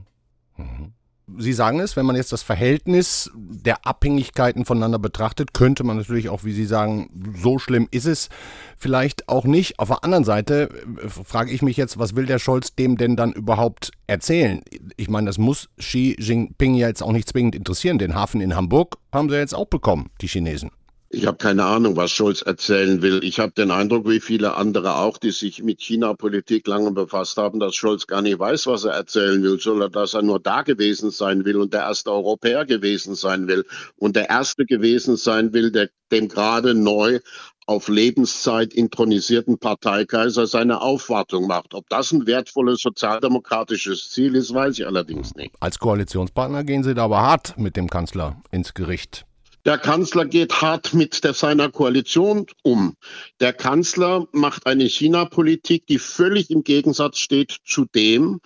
Mhm. 0.56 0.64
Mhm. 0.64 0.92
Sie 1.38 1.52
sagen 1.52 1.80
es, 1.80 1.96
wenn 1.96 2.06
man 2.06 2.16
jetzt 2.16 2.32
das 2.32 2.42
Verhältnis 2.42 3.30
der 3.34 3.86
Abhängigkeiten 3.86 4.64
voneinander 4.64 4.98
betrachtet, 4.98 5.54
könnte 5.54 5.84
man 5.84 5.96
natürlich 5.96 6.28
auch, 6.28 6.44
wie 6.44 6.52
Sie 6.52 6.64
sagen, 6.64 7.08
so 7.34 7.58
schlimm 7.58 7.88
ist 7.90 8.06
es 8.06 8.28
vielleicht 8.76 9.28
auch 9.28 9.44
nicht. 9.44 9.78
Auf 9.78 9.88
der 9.88 10.04
anderen 10.04 10.24
Seite 10.24 10.68
äh, 11.02 11.08
frage 11.08 11.52
ich 11.52 11.62
mich 11.62 11.76
jetzt, 11.76 11.98
was 11.98 12.16
will 12.16 12.26
der 12.26 12.38
Scholz 12.38 12.74
dem 12.74 12.96
denn 12.96 13.16
dann 13.16 13.32
überhaupt 13.32 13.92
erzählen? 14.06 14.62
Ich 14.96 15.08
meine, 15.08 15.26
das 15.26 15.38
muss 15.38 15.68
Xi 15.78 16.16
Jinping 16.18 16.74
ja 16.74 16.88
jetzt 16.88 17.02
auch 17.02 17.12
nicht 17.12 17.28
zwingend 17.28 17.54
interessieren. 17.54 17.98
Den 17.98 18.14
Hafen 18.14 18.40
in 18.40 18.56
Hamburg 18.56 18.98
haben 19.12 19.30
sie 19.30 19.36
jetzt 19.36 19.54
auch 19.54 19.66
bekommen, 19.66 20.10
die 20.20 20.28
Chinesen. 20.28 20.70
Ich 21.14 21.26
habe 21.26 21.36
keine 21.36 21.64
Ahnung, 21.64 21.94
was 21.96 22.10
Scholz 22.10 22.40
erzählen 22.40 23.02
will. 23.02 23.22
Ich 23.22 23.38
habe 23.38 23.52
den 23.52 23.70
Eindruck, 23.70 24.08
wie 24.08 24.18
viele 24.18 24.54
andere 24.54 24.96
auch, 24.96 25.18
die 25.18 25.30
sich 25.30 25.62
mit 25.62 25.82
China-Politik 25.82 26.66
lange 26.66 26.90
befasst 26.90 27.36
haben, 27.36 27.60
dass 27.60 27.74
Scholz 27.74 28.06
gar 28.06 28.22
nicht 28.22 28.38
weiß, 28.38 28.66
was 28.66 28.84
er 28.84 28.92
erzählen 28.92 29.42
will, 29.42 29.60
sondern 29.60 29.92
dass 29.92 30.14
er 30.14 30.22
nur 30.22 30.40
da 30.40 30.62
gewesen 30.62 31.10
sein 31.10 31.44
will 31.44 31.56
und 31.56 31.74
der 31.74 31.82
erste 31.82 32.10
Europäer 32.10 32.64
gewesen 32.64 33.14
sein 33.14 33.46
will 33.46 33.66
und 33.96 34.16
der 34.16 34.30
erste 34.30 34.64
gewesen 34.64 35.18
sein 35.18 35.52
will, 35.52 35.70
der 35.70 35.90
dem 36.10 36.28
gerade 36.28 36.74
neu 36.74 37.20
auf 37.66 37.88
Lebenszeit 37.88 38.72
intronisierten 38.72 39.58
Parteikaiser 39.58 40.46
seine 40.46 40.80
Aufwartung 40.80 41.46
macht. 41.46 41.74
Ob 41.74 41.90
das 41.90 42.10
ein 42.12 42.26
wertvolles 42.26 42.80
sozialdemokratisches 42.80 44.08
Ziel 44.08 44.34
ist, 44.34 44.54
weiß 44.54 44.78
ich 44.78 44.86
allerdings 44.86 45.34
nicht. 45.34 45.54
Als 45.60 45.78
Koalitionspartner 45.78 46.64
gehen 46.64 46.82
Sie 46.82 46.94
da 46.94 47.04
aber 47.04 47.20
hart 47.20 47.58
mit 47.58 47.76
dem 47.76 47.90
Kanzler 47.90 48.42
ins 48.50 48.72
Gericht. 48.72 49.26
Der 49.64 49.78
Kanzler 49.78 50.24
geht 50.24 50.60
hart 50.60 50.92
mit 50.92 51.22
der, 51.22 51.34
seiner 51.34 51.70
Koalition 51.70 52.46
um. 52.62 52.94
Der 53.40 53.52
Kanzler 53.52 54.26
macht 54.32 54.66
eine 54.66 54.84
China-Politik, 54.84 55.86
die 55.86 55.98
völlig 55.98 56.50
im 56.50 56.64
Gegensatz 56.64 57.18
steht 57.18 57.58
zu 57.64 57.84
dem, 57.94 58.40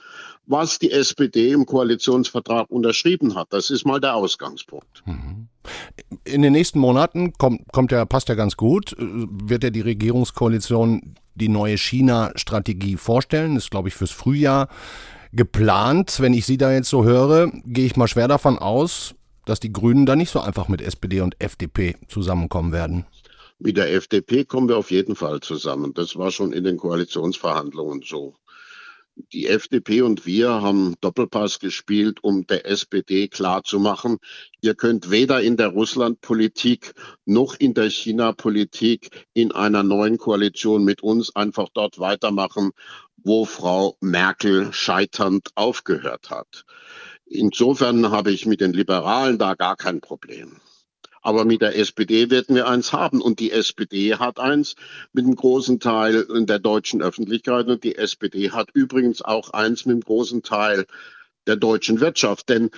was 0.44 0.78
die 0.78 0.92
SPD 0.92 1.52
im 1.52 1.64
Koalitionsvertrag 1.64 2.70
unterschrieben 2.70 3.35
hat. 3.35 3.49
Das 3.50 3.70
ist 3.70 3.87
mal 3.87 4.00
der 4.00 4.14
Ausgangspunkt. 4.14 5.02
Mhm. 5.06 5.49
In 6.25 6.42
den 6.42 6.52
nächsten 6.52 6.78
Monaten 6.78 7.32
kommt, 7.32 7.62
kommt 7.73 7.92
ja, 7.92 8.04
passt 8.04 8.28
ja 8.28 8.35
ganz 8.35 8.56
gut, 8.56 8.94
wird 8.99 9.64
ja 9.64 9.70
die 9.70 9.80
Regierungskoalition 9.80 11.16
die 11.35 11.49
neue 11.49 11.76
China-Strategie 11.76 12.96
vorstellen. 12.96 13.54
Das 13.54 13.64
ist, 13.64 13.70
glaube 13.70 13.88
ich, 13.88 13.94
fürs 13.94 14.11
Frühjahr 14.11 14.68
geplant. 15.32 16.20
Wenn 16.20 16.35
ich 16.35 16.46
Sie 16.46 16.56
da 16.56 16.73
jetzt 16.73 16.88
so 16.88 17.04
höre, 17.04 17.50
gehe 17.64 17.87
ich 17.87 17.96
mal 17.96 18.08
schwer 18.08 18.28
davon 18.28 18.58
aus, 18.58 19.14
dass 19.47 19.61
die 19.61 19.73
Grünen 19.73 20.05
da 20.05 20.15
nicht 20.15 20.31
so 20.31 20.41
einfach 20.41 20.69
mit 20.69 20.83
SPD 20.83 21.23
und 21.23 21.41
FDP 21.41 21.97
zusammenkommen 22.09 22.73
werden. 22.73 23.07
Mit 23.59 23.79
der 23.79 23.95
FDP 23.95 24.45
kommen 24.45 24.69
wir 24.69 24.76
auf 24.76 24.91
jeden 24.91 25.17
Fall 25.17 25.41
zusammen. 25.41 25.95
Das 25.95 26.17
war 26.17 26.31
schon 26.31 26.53
in 26.53 26.65
den 26.65 26.76
Koalitionsverhandlungen 26.76 28.03
so. 28.03 28.35
Die 29.33 29.47
FDP 29.47 30.03
und 30.03 30.26
wir 30.26 30.50
haben 30.61 30.95
Doppelpass 31.00 31.59
gespielt, 31.59 32.23
um 32.23 32.47
der 32.47 32.67
SPD 32.67 33.29
klarzumachen, 33.29 34.19
ihr 34.61 34.75
könnt 34.75 35.11
weder 35.11 35.41
in 35.41 35.57
der 35.57 35.69
Russlandpolitik 35.69 36.93
noch 37.25 37.55
in 37.55 37.73
der 37.73 37.88
China-Politik 37.88 39.26
in 39.33 39.53
einer 39.53 39.83
neuen 39.83 40.19
Koalition 40.19 40.85
mit 40.85 41.03
uns 41.03 41.35
einfach 41.35 41.69
dort 41.73 41.99
weitermachen, 41.99 42.73
wo 43.17 43.47
Frau 43.47 43.97
Merkel 44.00 44.71
scheiternd 44.75 45.49
aufgehört 45.55 46.29
hat. 46.29 46.67
Insofern 47.26 48.11
habe 48.11 48.30
ich 48.30 48.47
mit 48.47 48.61
den 48.61 48.73
Liberalen 48.73 49.38
da 49.38 49.54
gar 49.54 49.76
kein 49.76 50.00
Problem. 50.00 50.61
Aber 51.23 51.45
mit 51.45 51.61
der 51.61 51.76
SPD 51.76 52.30
werden 52.30 52.54
wir 52.54 52.68
eins 52.68 52.92
haben. 52.92 53.21
Und 53.21 53.40
die 53.40 53.50
SPD 53.50 54.14
hat 54.14 54.38
eins 54.38 54.76
mit 55.12 55.25
einem 55.25 55.35
großen 55.35 55.80
Teil 55.80 56.25
der 56.47 56.61
deutschen 56.61 57.02
Öffentlichkeit. 57.02 57.66
Und 57.66 57.83
die 57.83 57.97
SPD 57.97 58.52
hat 58.52 58.71
übrigens 58.75 59.23
auch 59.23 59.50
eins 59.50 59.87
mit 59.87 59.95
einem 59.95 60.02
großen 60.02 60.42
Teil 60.45 60.87
der 61.49 61.56
deutschen 61.56 62.00
Wirtschaft. 62.00 62.49
Denn 62.49 62.71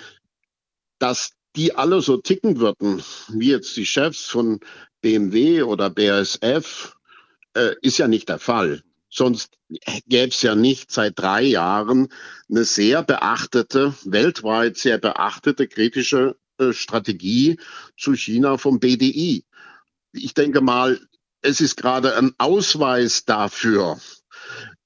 dass 0.98 1.32
die 1.56 1.74
alle 1.74 2.00
so 2.00 2.16
ticken 2.16 2.58
würden, 2.58 3.02
wie 3.28 3.50
jetzt 3.50 3.76
die 3.76 3.86
Chefs 3.86 4.24
von 4.24 4.60
BMW 5.02 5.62
oder 5.62 5.90
BASF, 5.90 6.96
äh, 7.54 7.74
ist 7.82 7.98
ja 7.98 8.08
nicht 8.08 8.28
der 8.28 8.38
Fall. 8.38 8.82
Sonst 9.10 9.56
gäbe 10.06 10.28
es 10.28 10.42
ja 10.42 10.54
nicht 10.54 10.90
seit 10.90 11.18
drei 11.18 11.42
Jahren 11.42 12.08
eine 12.50 12.64
sehr 12.64 13.02
beachtete, 13.02 13.94
weltweit 14.04 14.76
sehr 14.76 14.98
beachtete 14.98 15.66
kritische 15.66 16.36
äh, 16.58 16.72
Strategie 16.72 17.58
zu 17.96 18.14
China 18.14 18.58
vom 18.58 18.80
BDI. 18.80 19.44
Ich 20.12 20.34
denke 20.34 20.60
mal, 20.60 21.00
es 21.40 21.60
ist 21.60 21.76
gerade 21.76 22.16
ein 22.16 22.32
Ausweis 22.38 23.24
dafür, 23.24 23.98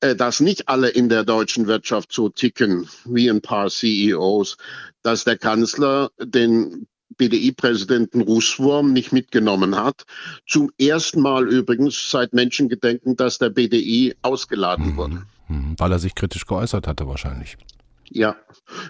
äh, 0.00 0.14
dass 0.14 0.41
nicht 0.41 0.69
alle 0.69 0.88
in 0.88 1.09
der 1.09 1.25
deutschen 1.25 1.67
Wirtschaft 1.67 2.12
so 2.12 2.29
ticken 2.29 2.88
wie 3.05 3.29
ein 3.29 3.41
paar 3.41 3.71
CEOs, 3.71 4.57
dass 5.02 5.25
der 5.25 5.38
Kanzler 5.38 6.11
den 6.21 6.87
BDI-Präsidenten 7.16 8.23
Russwurm 8.23 8.92
nicht 8.92 9.12
mitgenommen 9.12 9.76
hat. 9.76 10.04
Zum 10.47 10.71
ersten 10.78 11.21
Mal 11.21 11.49
übrigens 11.49 12.11
seit 12.11 12.33
Menschengedenken, 12.33 13.16
dass 13.16 13.38
der 13.38 13.50
BDI 13.50 14.14
ausgeladen 14.23 14.92
mhm. 14.92 14.97
wurde. 14.97 15.23
Mhm. 15.49 15.75
Weil 15.78 15.92
er 15.92 15.99
sich 15.99 16.14
kritisch 16.14 16.47
geäußert 16.47 16.87
hatte 16.87 17.07
wahrscheinlich. 17.07 17.57
Ja, 18.11 18.37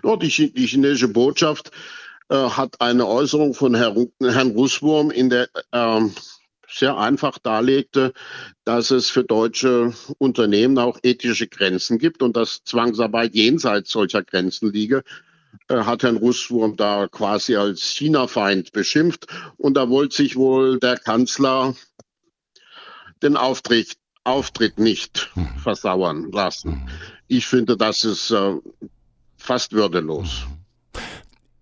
oh, 0.03 0.17
die, 0.17 0.53
die 0.53 0.67
chinesische 0.67 1.09
Botschaft 1.09 1.71
äh, 2.29 2.35
hat 2.35 2.81
eine 2.81 3.07
Äußerung 3.07 3.55
von 3.55 3.75
Herr, 3.75 3.95
Herrn 4.21 4.51
Russwurm 4.51 5.11
in 5.11 5.31
der 5.31 5.49
äh, 5.71 6.01
sehr 6.73 6.97
einfach 6.97 7.39
darlegte, 7.39 8.13
dass 8.65 8.91
es 8.91 9.11
für 9.11 9.25
deutsche 9.25 9.93
Unternehmen 10.19 10.79
auch 10.79 10.99
ethische 11.03 11.47
Grenzen 11.47 11.99
gibt 11.99 12.23
und 12.23 12.37
dass 12.37 12.65
Zwangsarbeit 12.65 13.35
jenseits 13.35 13.91
solcher 13.91 14.23
Grenzen 14.23 14.73
liege. 14.73 15.03
Äh, 15.69 15.85
hat 15.85 16.03
Herrn 16.03 16.17
Russwurm 16.17 16.77
da 16.77 17.09
quasi 17.09 17.57
als 17.57 17.83
China-Feind 17.83 18.73
beschimpft. 18.73 19.27
Und 19.57 19.75
da 19.75 19.89
wollte 19.89 20.17
sich 20.17 20.37
wohl 20.37 20.79
der 20.79 20.97
Kanzler 20.97 21.75
den 23.23 23.37
Auftritt, 23.37 23.97
Auftritt 24.25 24.79
nicht 24.79 25.31
mhm. 25.35 25.49
versauern 25.59 26.31
lassen. 26.31 26.71
Mhm. 26.71 26.89
Ich 27.29 27.47
finde, 27.47 27.77
das 27.77 28.05
ist 28.05 28.31
äh, 28.31 28.55
fast 29.37 29.73
würdelos. 29.73 30.47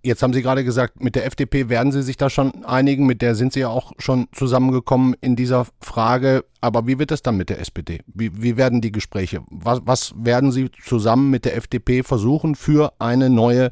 Jetzt 0.02 0.22
haben 0.22 0.32
Sie 0.32 0.40
gerade 0.40 0.64
gesagt, 0.64 1.02
mit 1.02 1.14
der 1.14 1.26
FDP 1.26 1.68
werden 1.68 1.92
Sie 1.92 2.02
sich 2.02 2.16
da 2.16 2.30
schon 2.30 2.64
einigen, 2.64 3.04
mit 3.04 3.20
der 3.20 3.34
sind 3.34 3.52
Sie 3.52 3.60
ja 3.60 3.68
auch 3.68 3.92
schon 3.98 4.28
zusammengekommen 4.32 5.14
in 5.20 5.36
dieser 5.36 5.66
Frage. 5.82 6.44
Aber 6.62 6.86
wie 6.86 6.98
wird 6.98 7.12
es 7.12 7.20
dann 7.20 7.36
mit 7.36 7.50
der 7.50 7.60
SPD? 7.60 8.00
Wie, 8.06 8.42
wie 8.42 8.56
werden 8.56 8.80
die 8.80 8.92
Gespräche? 8.92 9.42
Was, 9.50 9.80
was 9.84 10.14
werden 10.16 10.52
Sie 10.52 10.70
zusammen 10.82 11.28
mit 11.28 11.44
der 11.44 11.54
FDP 11.56 12.02
versuchen, 12.02 12.54
für 12.54 12.94
eine 12.98 13.28
neue 13.28 13.68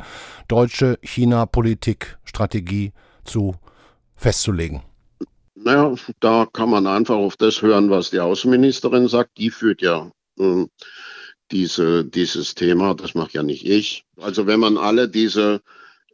deutsche 0.49 0.99
China-Politik-Strategie 1.03 2.93
zu 3.25 3.55
festzulegen? 4.15 4.83
Naja, 5.55 5.95
da 6.21 6.47
kann 6.53 6.69
man 6.69 6.87
einfach 6.87 7.17
auf 7.17 7.37
das 7.37 7.63
hören, 7.63 7.89
was 7.89 8.11
die 8.11 8.21
Außenministerin 8.21 9.09
sagt. 9.09 9.39
Die 9.39 9.51
führt 9.51 9.81
ja 9.81 10.11
äh, 10.39 10.67
diese, 11.51 12.05
dieses 12.05 12.55
Thema, 12.55 12.95
das 12.95 13.15
macht 13.15 13.33
ja 13.33 13.43
nicht 13.43 13.67
ich. 13.67 14.05
Also 14.21 14.47
wenn 14.47 14.61
man 14.61 14.77
alle 14.77 15.09
diese, 15.09 15.63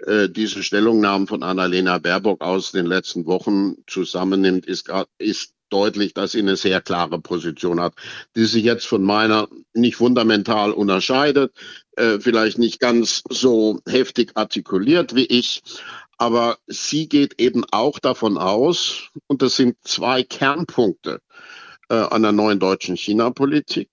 äh, 0.06 0.28
diese 0.28 0.62
Stellungnahmen 0.62 1.26
von 1.26 1.42
Annalena 1.42 1.98
Baerbock 1.98 2.42
aus 2.42 2.72
den 2.72 2.86
letzten 2.86 3.26
Wochen 3.26 3.76
zusammennimmt, 3.86 4.66
ist, 4.66 4.90
ist 5.18 5.54
deutlich, 5.70 6.14
dass 6.14 6.32
sie 6.32 6.40
eine 6.40 6.56
sehr 6.56 6.80
klare 6.80 7.20
Position 7.20 7.80
hat, 7.80 7.94
die 8.36 8.44
sich 8.44 8.64
jetzt 8.64 8.86
von 8.86 9.02
meiner 9.02 9.48
nicht 9.72 9.96
fundamental 9.96 10.72
unterscheidet, 10.72 11.52
äh, 11.96 12.20
vielleicht 12.20 12.58
nicht 12.58 12.80
ganz 12.80 13.22
so 13.28 13.80
heftig 13.88 14.32
artikuliert 14.34 15.14
wie 15.14 15.26
ich, 15.26 15.62
aber 16.16 16.58
sie 16.66 17.08
geht 17.08 17.40
eben 17.40 17.64
auch 17.70 17.98
davon 17.98 18.38
aus, 18.38 19.10
und 19.26 19.42
das 19.42 19.56
sind 19.56 19.76
zwei 19.82 20.22
Kernpunkte 20.22 21.20
äh, 21.88 21.94
an 21.94 22.22
der 22.22 22.32
neuen 22.32 22.60
deutschen 22.60 22.96
China-Politik, 22.96 23.88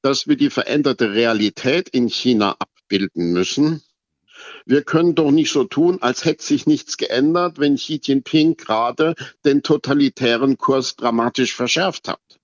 dass 0.00 0.26
wir 0.26 0.36
die 0.36 0.50
veränderte 0.50 1.12
Realität 1.12 1.88
in 1.90 2.08
China 2.08 2.56
abbilden 2.58 3.32
müssen. 3.32 3.82
Wir 4.66 4.82
können 4.82 5.14
doch 5.14 5.30
nicht 5.30 5.52
so 5.52 5.64
tun, 5.64 5.98
als 6.00 6.24
hätte 6.24 6.42
sich 6.42 6.66
nichts 6.66 6.96
geändert, 6.96 7.58
wenn 7.58 7.76
Xi 7.76 8.00
Jinping 8.02 8.56
gerade 8.56 9.14
den 9.44 9.62
totalitären 9.62 10.56
Kurs 10.56 10.96
dramatisch 10.96 11.54
verschärft 11.54 12.08
hat. 12.08 12.40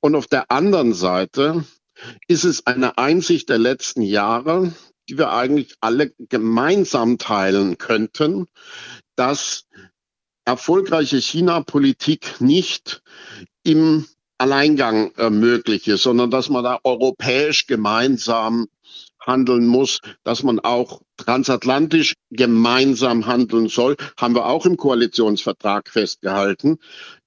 Und 0.00 0.14
auf 0.14 0.26
der 0.26 0.50
anderen 0.50 0.94
Seite 0.94 1.64
ist 2.26 2.44
es 2.44 2.66
eine 2.66 2.96
Einsicht 2.98 3.50
der 3.50 3.58
letzten 3.58 4.02
Jahre, 4.02 4.72
die 5.08 5.18
wir 5.18 5.32
eigentlich 5.32 5.74
alle 5.80 6.12
gemeinsam 6.18 7.18
teilen 7.18 7.76
könnten, 7.76 8.46
dass 9.14 9.66
erfolgreiche 10.44 11.20
China-Politik 11.20 12.40
nicht 12.40 13.02
im 13.62 14.06
Alleingang 14.38 15.14
äh, 15.16 15.30
möglich 15.30 15.86
ist, 15.86 16.02
sondern 16.02 16.30
dass 16.30 16.48
man 16.48 16.64
da 16.64 16.80
europäisch 16.82 17.66
gemeinsam 17.66 18.66
handeln 19.26 19.66
muss, 19.66 20.00
dass 20.24 20.42
man 20.42 20.60
auch 20.60 21.00
transatlantisch 21.16 22.14
gemeinsam 22.30 23.26
handeln 23.26 23.68
soll, 23.68 23.96
haben 24.16 24.34
wir 24.34 24.46
auch 24.46 24.66
im 24.66 24.76
Koalitionsvertrag 24.76 25.88
festgehalten. 25.88 26.78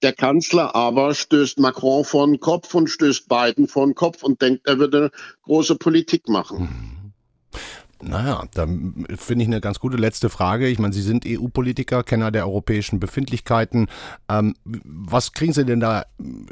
Der 0.02 0.14
Kanzler 0.14 0.75
aber 0.75 1.14
stößt 1.14 1.60
Macron 1.60 2.04
vor 2.04 2.28
den 2.28 2.40
Kopf 2.40 2.74
und 2.74 2.90
stößt 2.90 3.28
Biden 3.30 3.68
vor 3.68 3.86
den 3.86 3.96
Kopf 3.96 4.24
und 4.24 4.42
denkt, 4.42 4.68
er 4.68 4.80
würde 4.80 5.12
große 5.44 5.75
Politik 5.75 6.28
machen. 6.28 6.60
Mhm. 6.60 6.96
Naja, 8.02 8.44
da 8.54 8.68
finde 8.68 9.44
ich 9.44 9.48
eine 9.48 9.62
ganz 9.62 9.80
gute 9.80 9.98
letzte 9.98 10.30
Frage. 10.30 10.68
Ich 10.68 10.80
meine, 10.80 10.94
Sie 10.94 11.02
sind 11.02 11.25
EU-Politiker, 11.25 12.04
Kenner 12.04 12.30
der 12.30 12.46
europäischen 12.46 13.00
Befindlichkeiten. 13.00 13.88
Ähm, 14.30 14.54
was 14.64 15.32
kriegen 15.32 15.54
Sie 15.54 15.66
denn 15.66 15.80
da 15.80 16.06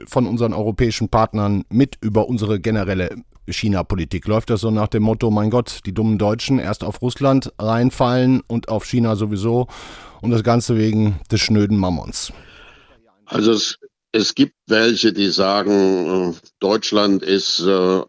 von 0.08 0.26
unseren 0.26 0.54
europäischen 0.54 1.10
Partnern 1.10 1.66
mit 1.70 1.98
über 2.02 2.28
unsere 2.28 2.60
generelle 2.60 3.24
China-Politik? 3.48 4.28
Läuft 4.28 4.50
das 4.50 4.62
so 4.62 4.72
nach 4.72 4.88
dem 4.88 5.04
Motto, 5.04 5.32
mein 5.32 5.50
Gott, 5.50 5.80
die 5.86 5.94
dummen 5.94 6.18
Deutschen 6.18 6.60
erst 6.60 6.84
auf 6.84 7.02
Russland 7.02 7.52
reinfallen 7.60 8.42
und 8.48 8.70
auf 8.70 8.86
China 8.86 9.16
sowieso 9.16 9.68
und 10.22 10.32
das 10.32 10.44
Ganze 10.44 10.78
wegen 10.78 11.20
des 11.32 11.42
schnöden 11.42 11.78
Mammons? 11.78 12.32
Also 13.26 13.52
es, 13.54 13.78
es 14.12 14.36
gibt 14.36 14.56
welche, 14.68 15.14
die 15.14 15.30
sagen, 15.30 16.32
äh, 16.32 16.34
Deutschland 16.60 17.24
ist 17.24 17.60
äh, 17.62 18.02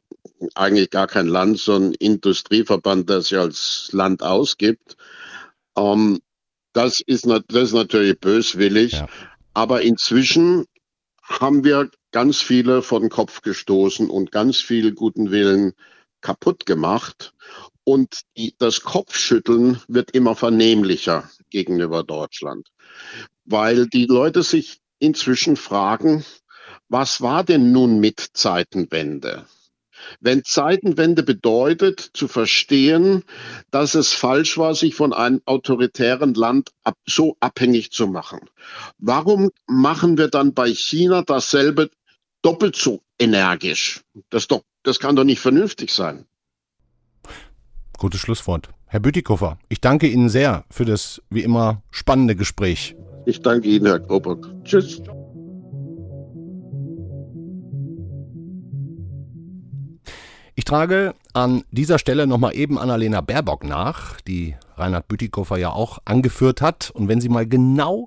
eigentlich 0.55 0.91
gar 0.91 1.07
kein 1.07 1.27
Land, 1.27 1.59
sondern 1.59 1.95
Industrieverband, 1.95 3.09
der 3.09 3.23
sich 3.23 3.39
als 3.39 3.89
Land 3.93 4.23
ausgibt. 4.23 4.97
Ähm, 5.77 6.21
das, 6.73 7.01
ist, 7.01 7.27
das 7.27 7.63
ist 7.63 7.73
natürlich 7.73 8.19
böswillig. 8.21 8.93
Ja. 8.93 9.09
Aber 9.55 9.83
inzwischen 9.83 10.67
haben 11.23 11.65
wir 11.65 11.91
ganz 12.15 12.41
viele 12.41 12.81
vor 12.81 13.01
den 13.01 13.11
Kopf 13.11 13.43
gestoßen 13.43 14.09
und 14.09 14.31
ganz 14.31 14.61
viel 14.61 14.93
guten 14.95 15.33
Willen 15.33 15.73
kaputt 16.21 16.65
gemacht. 16.65 17.35
Und 17.83 18.21
die, 18.37 18.55
das 18.57 18.83
Kopfschütteln 18.83 19.81
wird 19.89 20.13
immer 20.13 20.37
vernehmlicher 20.37 21.29
gegenüber 21.51 22.05
Deutschland, 22.05 22.69
weil 23.45 23.89
die 23.89 24.07
Leute 24.07 24.45
sich 24.45 24.79
inzwischen 25.01 25.57
fragen, 25.57 26.25
was 26.89 27.21
war 27.21 27.43
denn 27.43 27.73
nun 27.73 27.99
mit 27.99 28.21
Zeitenwende? 28.33 29.47
Wenn 30.21 30.45
Zeitenwende 30.45 31.25
bedeutet, 31.25 31.99
zu 31.99 32.29
verstehen, 32.29 33.25
dass 33.73 33.97
es 33.97 34.13
falsch 34.13 34.57
war, 34.57 34.77
sich 34.77 34.95
von 34.95 35.13
einem 35.13 35.43
autoritären 35.47 36.35
Land 36.35 36.71
ab, 36.85 36.97
so 37.07 37.37
abhängig 37.41 37.91
zu 37.91 38.07
machen. 38.07 38.39
Warum 38.99 39.51
machen 39.67 40.17
wir 40.17 40.29
dann 40.29 40.55
bei 40.55 40.73
China 40.73 41.23
dasselbe 41.23 41.91
doppelt 42.45 42.77
so 42.77 43.01
energisch? 43.19 44.03
Das, 44.31 44.47
doch, 44.47 44.63
das 44.83 45.01
kann 45.01 45.17
doch 45.17 45.25
nicht 45.25 45.41
vernünftig 45.41 45.91
sein. 45.91 46.27
Gutes 47.99 48.21
Schlusswort. 48.21 48.69
Herr 48.87 49.01
Bütikofer, 49.01 49.59
ich 49.69 49.81
danke 49.81 50.07
Ihnen 50.07 50.29
sehr 50.29 50.65
für 50.71 50.85
das 50.85 51.23
wie 51.31 51.43
immer 51.43 51.83
spannende 51.91 52.37
Gespräch. 52.37 52.95
Ich 53.27 53.41
danke 53.41 53.69
Ihnen, 53.69 53.87
Herr 53.87 53.99
Krobock. 53.99 54.49
Tschüss. 54.65 55.01
Ich 60.57 60.65
trage 60.65 61.15
an 61.33 61.65
dieser 61.73 61.99
Stelle 61.99 62.27
nochmal 62.27 62.55
eben 62.55 62.79
Annalena 62.79 63.21
Baerbock 63.21 63.65
nach, 63.65 64.21
die 64.21 64.55
Reinhard 64.77 65.09
Bütikofer 65.09 65.57
ja 65.57 65.71
auch 65.71 65.99
angeführt 66.05 66.61
hat. 66.61 66.91
Und 66.91 67.09
wenn 67.09 67.21
Sie 67.21 67.29
mal 67.29 67.47
genau 67.47 68.07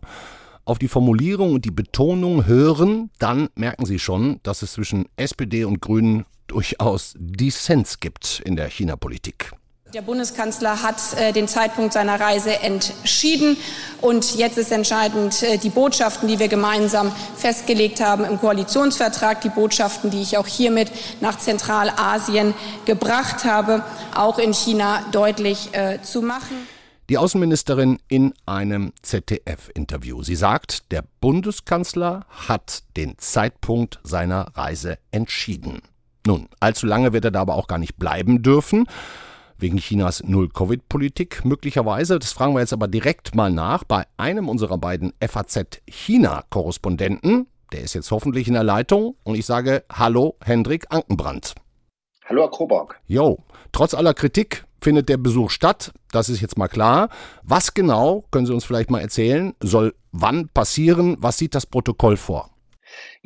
auf 0.67 0.80
die 0.80 0.89
Formulierung 0.89 1.53
und 1.53 1.63
die 1.63 1.71
Betonung 1.71 2.45
hören, 2.45 3.10
dann 3.19 3.49
merken 3.56 3.86
Sie 3.86 3.99
schon, 3.99 4.39
dass 4.43 4.62
es 4.62 4.73
zwischen 4.73 5.06
SPD 5.15 5.63
und 5.63 5.82
Grünen 5.82 6.25
durchaus 6.47 7.13
Dissens 7.17 7.99
gibt 7.99 8.41
in 8.45 8.58
der 8.58 8.67
China-Politik. 8.67 9.51
Der 9.93 10.01
Bundeskanzler 10.01 10.84
hat 10.84 10.97
äh, 11.17 11.32
den 11.32 11.47
Zeitpunkt 11.47 11.93
seiner 11.93 12.19
Reise 12.19 12.60
entschieden. 12.60 13.56
Und 14.01 14.36
jetzt 14.36 14.58
ist 14.58 14.73
entscheidend 14.73 15.41
äh, 15.43 15.58
die 15.58 15.69
Botschaften, 15.69 16.27
die 16.27 16.39
wir 16.39 16.49
gemeinsam 16.49 17.13
festgelegt 17.38 18.01
haben 18.01 18.25
im 18.25 18.38
Koalitionsvertrag, 18.38 19.39
die 19.39 19.49
Botschaften, 19.49 20.12
die 20.12 20.21
ich 20.21 20.38
auch 20.38 20.47
hiermit 20.47 20.91
nach 21.21 21.38
Zentralasien 21.38 22.53
gebracht 22.84 23.45
habe, 23.45 23.82
auch 24.13 24.39
in 24.39 24.53
China 24.53 25.06
deutlich 25.13 25.73
äh, 25.73 26.01
zu 26.01 26.21
machen. 26.21 26.67
Die 27.10 27.17
Außenministerin 27.17 28.00
in 28.10 28.34
einem 28.46 28.91
ZDF-Interview. 29.02 30.24
Sie 30.24 30.36
sagt, 30.36 30.91
der 30.91 31.06
Bundeskanzler 31.22 32.26
hat 32.30 32.84
den 32.98 33.17
Zeitpunkt 33.17 34.02
seiner 34.04 34.58
Reise 34.58 34.98
entschieden. 35.12 35.84
Nun, 36.26 36.50
allzu 36.60 36.86
lange 36.86 37.13
wird 37.13 37.24
er 37.24 37.32
da 37.32 37.39
aber 37.39 37.56
auch 37.56 37.67
gar 37.67 37.78
nicht 37.78 37.96
bleiben 37.96 38.43
dürfen 38.43 38.88
wegen 39.58 39.78
Chinas 39.78 40.22
Null-Covid-Politik 40.22 41.46
möglicherweise. 41.46 42.20
Das 42.20 42.34
fragen 42.34 42.54
wir 42.54 42.60
jetzt 42.60 42.74
aber 42.74 42.89
direkt 42.89 43.36
mal 43.36 43.52
nach 43.52 43.86
bei 43.86 44.04
einem 44.17 44.50
unserer 44.50 44.78
beiden 44.78 45.13
FAZ-China-Korrespondenten. 45.26 47.48
Der 47.72 47.84
ist 47.84 47.93
jetzt 47.93 48.12
hoffentlich 48.12 48.50
in 48.50 48.56
der 48.56 48.65
Leitung 48.65 49.15
und 49.24 49.36
ich 49.36 49.46
sage 49.46 49.86
Hallo, 49.89 50.36
Hendrik 50.43 50.88
Ankenbrand. 50.89 51.56
Hallo, 52.26 52.41
Herr 52.41 52.52
Krobock. 52.52 52.98
Jo, 53.08 53.38
trotz 53.72 53.93
aller 53.93 54.13
Kritik 54.13 54.66
findet 54.82 55.10
der 55.10 55.18
Besuch 55.18 55.50
statt. 55.50 55.92
Das 56.12 56.30
ist 56.30 56.42
jetzt 56.42 56.58
mal 56.58 56.68
klar. 56.68 57.10
Was 57.44 57.74
genau, 57.74 58.26
können 58.32 58.46
Sie 58.46 58.54
uns 58.54 58.66
vielleicht 58.66 58.92
mal 58.92 59.02
erzählen, 59.02 59.54
soll 59.62 59.94
wann 60.12 60.50
passieren? 60.50 61.18
Was 61.20 61.38
sieht 61.38 61.56
das 61.56 61.66
Protokoll 61.66 62.18
vor? 62.18 62.52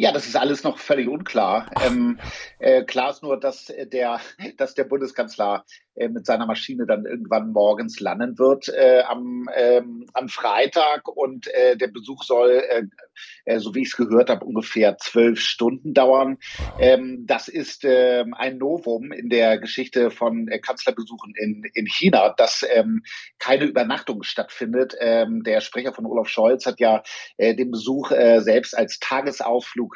Ja, 0.01 0.11
das 0.11 0.25
ist 0.25 0.35
alles 0.35 0.63
noch 0.63 0.79
völlig 0.79 1.07
unklar. 1.07 1.69
Ähm, 1.85 2.19
äh, 2.57 2.83
klar 2.83 3.11
ist 3.11 3.21
nur, 3.21 3.39
dass 3.39 3.71
der, 3.93 4.19
dass 4.57 4.73
der 4.73 4.85
Bundeskanzler 4.85 5.63
äh, 5.93 6.07
mit 6.07 6.25
seiner 6.25 6.45
Maschine 6.45 6.85
dann 6.85 7.05
irgendwann 7.05 7.51
morgens 7.51 7.99
landen 7.99 8.39
wird 8.39 8.69
äh, 8.69 9.03
am, 9.05 9.49
ähm, 9.53 10.05
am 10.13 10.29
Freitag 10.29 11.07
und 11.07 11.47
äh, 11.53 11.75
der 11.75 11.89
Besuch 11.89 12.23
soll, 12.23 12.63
äh, 12.67 12.83
äh, 13.43 13.59
so 13.59 13.75
wie 13.75 13.81
ich 13.81 13.89
es 13.89 13.97
gehört 13.97 14.29
habe, 14.29 14.45
ungefähr 14.45 14.97
zwölf 14.97 15.41
Stunden 15.41 15.93
dauern. 15.93 16.37
Ähm, 16.79 17.25
das 17.27 17.49
ist 17.49 17.83
ähm, 17.83 18.33
ein 18.33 18.57
Novum 18.57 19.11
in 19.11 19.29
der 19.29 19.59
Geschichte 19.59 20.11
von 20.11 20.49
Kanzlerbesuchen 20.61 21.33
in, 21.35 21.63
in 21.73 21.85
China, 21.87 22.33
dass 22.37 22.65
ähm, 22.73 23.03
keine 23.37 23.65
Übernachtung 23.65 24.23
stattfindet. 24.23 24.95
Ähm, 24.99 25.43
der 25.43 25.59
Sprecher 25.59 25.91
von 25.91 26.05
Olaf 26.05 26.29
Scholz 26.29 26.65
hat 26.65 26.79
ja 26.79 27.03
den 27.37 27.71
Besuch 27.71 28.11
selbst 28.11 28.77
als 28.77 28.99
Tagesausflug 28.99 29.90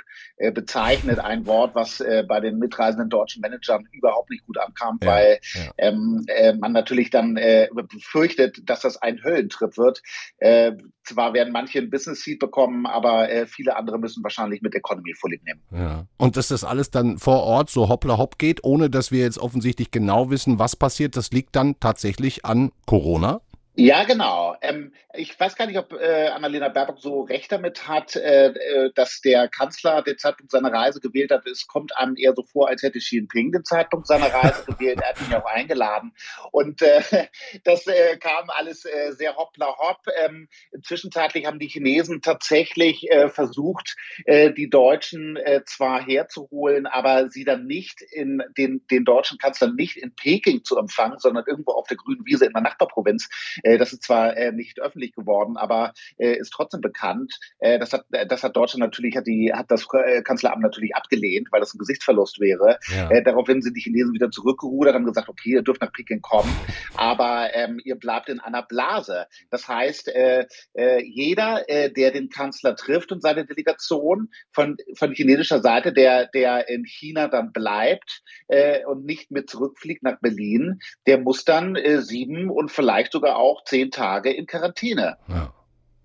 bezeichnet, 0.54 1.20
ein 1.20 1.46
Wort, 1.46 1.76
was 1.76 2.04
bei 2.28 2.40
den 2.40 2.58
mitreisenden 2.58 3.10
deutschen 3.10 3.42
Managern 3.42 3.88
überhaupt 3.92 4.30
nicht 4.30 4.46
gut 4.46 4.58
ankam, 4.58 5.00
ja, 5.02 5.08
weil 5.08 5.40
ja 5.54 5.62
ähm, 5.78 6.26
äh, 6.28 6.54
man 6.54 6.72
natürlich 6.72 7.10
dann 7.10 7.38
äh, 7.38 7.68
befürchtet, 7.74 8.70
dass 8.70 8.82
das 8.82 8.98
ein 8.98 9.24
Höllentrip 9.24 9.78
wird. 9.78 10.02
Äh, 10.38 10.74
zwar 11.04 11.34
werden 11.34 11.54
manche 11.54 11.80
ein 11.80 11.90
Business 11.90 12.24
Seat 12.24 12.40
bekommen, 12.40 12.86
aber 12.86 13.30
äh, 13.30 13.46
viele 13.46 13.76
andere 13.76 14.00
müssen 14.00 14.24
wahrscheinlich 14.24 14.62
mit 14.62 14.74
Economy 14.74 15.14
Vorlieb 15.14 15.44
nehmen. 15.44 15.62
Ja. 15.72 16.06
Und 16.18 16.38
dass 16.38 16.48
das 16.48 16.64
alles 16.64 16.90
dann 16.90 17.18
vor 17.20 17.44
Ort 17.44 17.70
so 17.70 17.90
hoppla 17.90 18.18
hopp 18.18 18.40
geht, 18.40 18.64
ohne 18.64 18.90
dass 18.90 19.12
wir 19.12 19.22
jetzt 19.22 19.38
offensichtlich 19.38 19.92
genau 19.92 20.30
wissen, 20.30 20.60
was 20.60 20.76
passiert, 20.76 21.16
das 21.16 21.32
liegt 21.32 21.56
dann 21.56 21.80
tatsächlich 21.80 22.46
an 22.46 22.72
Corona? 22.86 23.42
Ja, 23.78 24.06
genau. 24.06 24.56
Ähm, 24.62 24.94
ich 25.14 25.38
weiß 25.38 25.58
gar 25.58 25.68
nicht, 25.68 25.78
ob 25.78 25.92
äh, 25.92 26.28
Annalena 26.28 26.70
Baerbock 26.70 27.00
so 27.00 27.24
recht 27.24 27.52
damit 27.52 27.90
hat, 27.90 28.16
äh, 28.16 28.48
äh, 28.48 28.92
dass 28.96 29.20
der 29.20 29.50
Kanzler 29.50 30.02
den 30.02 30.18
Zeitpunkt 30.18 30.52
seiner 30.52 30.72
Reise 30.72 31.02
gewählt 31.02 31.30
hat. 31.30 31.46
Es 31.46 31.68
kommt 31.68 31.96
einem 31.98 32.16
eher 32.16 32.34
so 32.34 32.44
vor, 32.44 32.70
als 32.70 32.84
hätte 32.84 33.00
Xi 33.00 33.18
Jinping 33.18 33.52
den 33.52 33.66
Zeitpunkt 33.66 34.08
seiner 34.08 34.34
Reise 34.34 34.64
gewählt. 34.66 35.02
Er 35.02 35.10
hat 35.10 35.18
ja 35.30 35.44
auch 35.44 35.46
eingeladen. 35.46 36.14
Und 36.52 36.82
äh, 36.82 37.02
das 37.66 37.86
äh, 37.88 38.16
kam 38.18 38.50
alles 38.50 38.86
äh, 38.86 39.12
sehr 39.12 39.36
hoppla 39.36 39.76
hopp. 39.78 40.00
Ähm, 40.24 40.48
zwischenzeitlich 40.84 41.46
haben 41.46 41.60
die 41.60 41.68
Chinesen 41.68 42.22
tatsächlich 42.22 43.08
versucht, 43.30 43.96
die 44.28 44.70
Deutschen 44.70 45.38
zwar 45.66 46.06
herzuholen, 46.06 46.86
aber 46.86 47.30
sie 47.30 47.44
dann 47.44 47.66
nicht 47.66 48.02
in 48.02 48.42
den, 48.58 48.86
den 48.90 49.06
deutschen 49.06 49.38
Kanzler 49.38 49.72
nicht 49.72 49.98
in 49.98 50.16
Peking 50.16 50.64
zu 50.64 50.78
empfangen, 50.78 51.20
sondern 51.20 51.46
irgendwo 51.48 51.72
auf 51.74 51.88
der 51.88 51.98
grünen 51.98 52.26
Wiese 52.26 52.46
in 52.46 52.54
der 52.54 52.62
Nachbarprovinz 52.62 53.30
das 53.78 53.94
ist 53.94 54.04
zwar 54.04 54.38
äh, 54.38 54.52
nicht 54.52 54.80
öffentlich 54.80 55.14
geworden, 55.14 55.58
aber 55.58 55.94
äh, 56.18 56.38
ist 56.38 56.52
trotzdem 56.52 56.82
bekannt. 56.82 57.34
Äh, 57.60 57.80
das, 57.80 57.94
hat, 57.94 58.06
das 58.28 58.44
hat 58.44 58.56
Deutschland 58.56 58.82
natürlich, 58.82 59.16
hat, 59.18 59.28
die, 59.28 59.52
hat 59.54 59.72
das 59.72 59.88
äh, 59.94 60.22
Kanzleramt 60.22 60.62
natürlich 60.62 60.96
abgelehnt, 60.96 61.50
weil 61.52 61.60
das 61.60 61.74
ein 61.74 61.80
Gesichtsverlust 61.80 62.40
wäre. 62.40 62.78
Ja. 62.96 63.10
Äh, 63.10 63.24
daraufhin 63.24 63.62
sind 63.62 63.76
die 63.76 63.82
Chinesen 63.82 64.14
wieder 64.14 64.30
zurückgerudert, 64.30 64.96
haben 64.96 65.06
gesagt, 65.06 65.30
okay, 65.30 65.52
ihr 65.52 65.62
dürft 65.62 65.82
nach 65.82 65.92
Peking 65.92 66.22
kommen, 66.22 66.54
aber 66.96 67.50
ähm, 67.54 67.80
ihr 67.84 67.96
bleibt 67.96 68.30
in 68.30 68.40
einer 68.40 68.64
Blase. 68.64 69.28
Das 69.50 69.68
heißt, 69.68 70.10
äh, 70.10 70.46
äh, 70.74 71.04
jeder, 71.04 71.68
äh, 71.68 71.92
der 71.92 72.12
den 72.12 72.30
Kanzler 72.30 72.76
trifft 72.76 73.12
und 73.12 73.22
seine 73.22 73.46
Delegation 73.46 74.30
von, 74.52 74.78
von 74.96 75.14
chinesischer 75.14 75.62
Seite, 75.62 75.94
der, 75.94 76.28
der 76.28 76.70
in 76.70 76.86
China 76.86 77.28
dann 77.28 77.52
bleibt 77.52 78.22
äh, 78.48 78.86
und 78.86 79.06
nicht 79.06 79.32
mit 79.32 79.50
zurückfliegt 79.50 80.04
nach 80.04 80.20
Berlin, 80.20 80.80
der 81.08 81.20
muss 81.20 81.46
dann 81.46 81.76
äh, 81.76 82.02
sieben 82.02 82.50
und 82.50 82.72
vielleicht 82.72 83.12
sogar 83.12 83.38
auch 83.38 83.55
auch 83.56 83.64
zehn 83.66 83.92
Tage 83.92 84.32
in 84.32 84.46
Quarantäne. 84.46 85.18
Ja. 85.28 85.54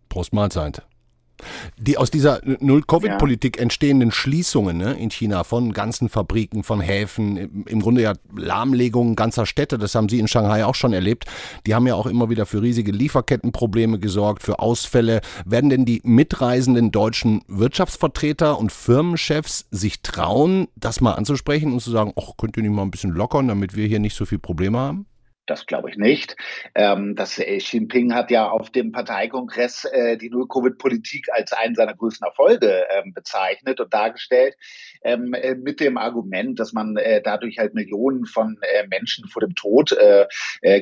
Prost 0.08 0.32
Mahlzeit. 0.32 0.82
Die 1.78 1.96
aus 1.96 2.10
dieser 2.10 2.40
Null-Covid-Politik 2.44 3.56
ja. 3.56 3.62
entstehenden 3.62 4.10
Schließungen 4.10 4.76
ne, 4.76 4.92
in 4.92 5.10
China 5.10 5.42
von 5.42 5.72
ganzen 5.72 6.10
Fabriken, 6.10 6.62
von 6.62 6.80
Häfen, 6.80 7.64
im 7.66 7.80
Grunde 7.80 8.02
ja 8.02 8.12
Lahmlegungen 8.36 9.16
ganzer 9.16 9.46
Städte, 9.46 9.78
das 9.78 9.94
haben 9.94 10.10
Sie 10.10 10.18
in 10.18 10.28
Shanghai 10.28 10.66
auch 10.66 10.74
schon 10.74 10.92
erlebt, 10.92 11.24
die 11.66 11.74
haben 11.74 11.86
ja 11.86 11.94
auch 11.94 12.06
immer 12.06 12.28
wieder 12.28 12.44
für 12.44 12.60
riesige 12.60 12.92
Lieferkettenprobleme 12.92 13.98
gesorgt, 13.98 14.42
für 14.42 14.58
Ausfälle. 14.58 15.20
Werden 15.46 15.70
denn 15.70 15.84
die 15.84 16.00
mitreisenden 16.04 16.90
deutschen 16.90 17.42
Wirtschaftsvertreter 17.48 18.58
und 18.58 18.70
Firmenchefs 18.70 19.66
sich 19.70 20.02
trauen, 20.02 20.68
das 20.76 21.00
mal 21.00 21.14
anzusprechen 21.14 21.72
und 21.72 21.80
zu 21.80 21.90
sagen, 21.90 22.12
ach, 22.16 22.36
könnt 22.36 22.56
ihr 22.56 22.62
nicht 22.62 22.72
mal 22.72 22.82
ein 22.82 22.90
bisschen 22.90 23.12
lockern, 23.12 23.48
damit 23.48 23.76
wir 23.76 23.86
hier 23.86 23.98
nicht 23.98 24.14
so 24.14 24.26
viele 24.26 24.40
Probleme 24.40 24.78
haben? 24.78 25.06
Das 25.50 25.66
glaube 25.66 25.90
ich 25.90 25.96
nicht. 25.96 26.36
Ähm, 26.76 27.16
das 27.16 27.36
äh, 27.40 27.58
Xi 27.58 27.80
Jinping 27.80 28.14
hat 28.14 28.30
ja 28.30 28.48
auf 28.48 28.70
dem 28.70 28.92
Parteikongress 28.92 29.84
äh, 29.84 30.16
die 30.16 30.30
Null-Covid-Politik 30.30 31.26
als 31.32 31.52
einen 31.52 31.74
seiner 31.74 31.94
größten 31.94 32.26
Erfolge 32.26 32.84
ähm, 32.90 33.12
bezeichnet 33.14 33.80
und 33.80 33.92
dargestellt, 33.92 34.54
ähm, 35.02 35.34
äh, 35.34 35.54
mit 35.54 35.80
dem 35.80 35.96
Argument, 35.96 36.60
dass 36.60 36.72
man 36.72 36.96
äh, 36.96 37.22
dadurch 37.22 37.58
halt 37.58 37.74
Millionen 37.74 38.26
von 38.26 38.58
äh, 38.60 38.86
Menschen 38.86 39.28
vor 39.28 39.40
dem 39.40 39.54
Tod 39.54 39.92
äh, 39.92 40.26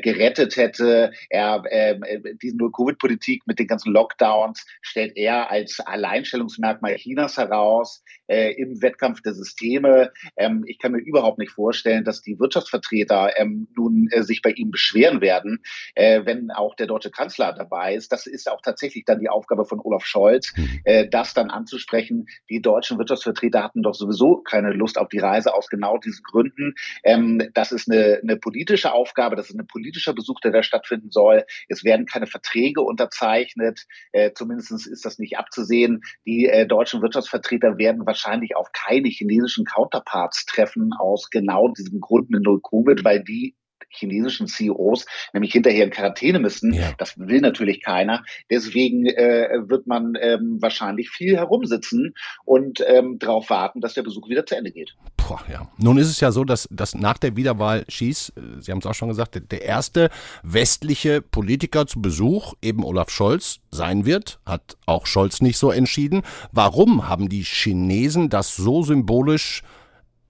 gerettet 0.00 0.56
hätte. 0.56 1.12
Er, 1.30 1.62
äh, 1.66 1.98
diese 2.42 2.56
Null-Covid-Politik 2.56 3.46
mit 3.46 3.58
den 3.58 3.68
ganzen 3.68 3.92
Lockdowns 3.92 4.66
stellt 4.82 5.16
er 5.16 5.50
als 5.50 5.80
Alleinstellungsmerkmal 5.80 6.96
Chinas 6.96 7.36
heraus 7.36 8.02
im 8.26 8.82
Wettkampf 8.82 9.22
der 9.22 9.32
Systeme. 9.32 10.12
Ähm, 10.36 10.64
ich 10.66 10.78
kann 10.78 10.92
mir 10.92 10.98
überhaupt 10.98 11.38
nicht 11.38 11.52
vorstellen, 11.52 12.04
dass 12.04 12.20
die 12.20 12.38
Wirtschaftsvertreter 12.38 13.32
ähm, 13.38 13.68
nun 13.74 14.10
sich 14.18 14.42
bei 14.42 14.52
ihm 14.58 14.70
beschweren 14.70 15.20
werden, 15.20 15.62
äh, 15.94 16.24
wenn 16.24 16.50
auch 16.50 16.74
der 16.74 16.86
deutsche 16.86 17.10
Kanzler 17.10 17.52
dabei 17.52 17.94
ist. 17.94 18.12
Das 18.12 18.26
ist 18.26 18.50
auch 18.50 18.60
tatsächlich 18.62 19.04
dann 19.04 19.20
die 19.20 19.28
Aufgabe 19.28 19.64
von 19.64 19.80
Olaf 19.80 20.04
Scholz, 20.04 20.52
mhm. 20.56 20.80
äh, 20.84 21.08
das 21.08 21.34
dann 21.34 21.50
anzusprechen. 21.50 22.26
Die 22.50 22.60
deutschen 22.60 22.98
Wirtschaftsvertreter 22.98 23.62
hatten 23.62 23.82
doch 23.82 23.94
sowieso 23.94 24.38
keine 24.42 24.72
Lust 24.72 24.98
auf 24.98 25.08
die 25.08 25.18
Reise 25.18 25.54
aus 25.54 25.68
genau 25.68 25.98
diesen 25.98 26.22
Gründen. 26.22 26.74
Ähm, 27.04 27.50
das 27.54 27.72
ist 27.72 27.90
eine, 27.90 28.20
eine 28.22 28.36
politische 28.36 28.92
Aufgabe, 28.92 29.36
das 29.36 29.50
ist 29.50 29.58
ein 29.58 29.66
politischer 29.66 30.14
Besuch, 30.14 30.40
der 30.40 30.52
da 30.52 30.62
stattfinden 30.62 31.10
soll. 31.10 31.44
Es 31.68 31.84
werden 31.84 32.06
keine 32.06 32.26
Verträge 32.26 32.82
unterzeichnet, 32.82 33.86
äh, 34.12 34.32
zumindest 34.32 34.72
ist 34.72 35.04
das 35.04 35.18
nicht 35.18 35.38
abzusehen. 35.38 36.02
Die 36.26 36.46
äh, 36.46 36.66
deutschen 36.66 37.02
Wirtschaftsvertreter 37.02 37.78
werden 37.78 38.06
wahrscheinlich 38.06 38.56
auf 38.56 38.72
keine 38.72 39.08
chinesischen 39.08 39.64
Counterparts 39.64 40.46
treffen 40.46 40.90
aus 40.98 41.30
genau 41.30 41.68
diesem 41.68 42.00
Grund 42.00 42.30
mit 42.30 42.42
Null 42.42 42.60
Covid, 42.60 43.04
weil 43.04 43.22
die 43.22 43.54
chinesischen 43.90 44.46
CEOs 44.46 45.06
nämlich 45.32 45.52
hinterher 45.52 45.84
in 45.84 45.90
Quarantäne 45.90 46.38
müssen. 46.38 46.72
Ja. 46.72 46.92
Das 46.98 47.18
will 47.18 47.40
natürlich 47.40 47.82
keiner. 47.82 48.24
Deswegen 48.50 49.06
äh, 49.06 49.48
wird 49.66 49.86
man 49.86 50.14
ähm, 50.20 50.58
wahrscheinlich 50.60 51.10
viel 51.10 51.36
herumsitzen 51.36 52.14
und 52.44 52.82
ähm, 52.86 53.18
darauf 53.18 53.50
warten, 53.50 53.80
dass 53.80 53.94
der 53.94 54.02
Besuch 54.02 54.28
wieder 54.28 54.46
zu 54.46 54.56
Ende 54.56 54.70
geht. 54.70 54.94
Boah, 55.16 55.42
ja. 55.50 55.70
Nun 55.76 55.98
ist 55.98 56.08
es 56.08 56.20
ja 56.20 56.32
so, 56.32 56.44
dass, 56.44 56.68
dass 56.70 56.94
nach 56.94 57.18
der 57.18 57.36
Wiederwahl 57.36 57.84
Schieß, 57.88 58.30
äh, 58.36 58.62
Sie 58.62 58.72
haben 58.72 58.78
es 58.78 58.86
auch 58.86 58.94
schon 58.94 59.08
gesagt, 59.08 59.40
der 59.50 59.62
erste 59.62 60.10
westliche 60.42 61.20
Politiker 61.22 61.86
zu 61.86 62.00
Besuch 62.00 62.54
eben 62.62 62.84
Olaf 62.84 63.10
Scholz 63.10 63.60
sein 63.70 64.06
wird. 64.06 64.40
Hat 64.46 64.76
auch 64.86 65.06
Scholz 65.06 65.40
nicht 65.40 65.58
so 65.58 65.70
entschieden. 65.70 66.22
Warum 66.52 67.08
haben 67.08 67.28
die 67.28 67.42
Chinesen 67.42 68.28
das 68.28 68.56
so 68.56 68.82
symbolisch 68.82 69.62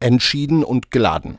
entschieden 0.01 0.64
und 0.64 0.90
geladen? 0.90 1.38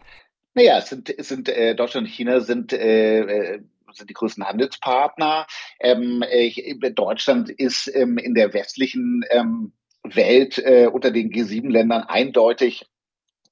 Naja, 0.53 0.79
es 0.79 0.89
sind, 0.89 1.09
es 1.09 1.29
sind 1.29 1.49
äh, 1.49 1.75
Deutschland 1.75 2.07
und 2.07 2.13
China 2.13 2.39
sind 2.39 2.73
äh, 2.73 3.19
äh 3.21 3.59
sind 3.91 4.09
die 4.09 4.13
größten 4.13 4.45
Handelspartner. 4.45 5.47
Ähm, 5.79 6.23
äh, 6.27 6.91
Deutschland 6.91 7.49
ist 7.49 7.87
ähm, 7.93 8.19
in 8.19 8.35
der 8.35 8.53
westlichen 8.53 9.23
ähm, 9.31 9.73
Welt 10.03 10.57
äh, 10.59 10.87
unter 10.87 11.11
den 11.11 11.31
G7-Ländern 11.31 12.03
eindeutig 12.03 12.85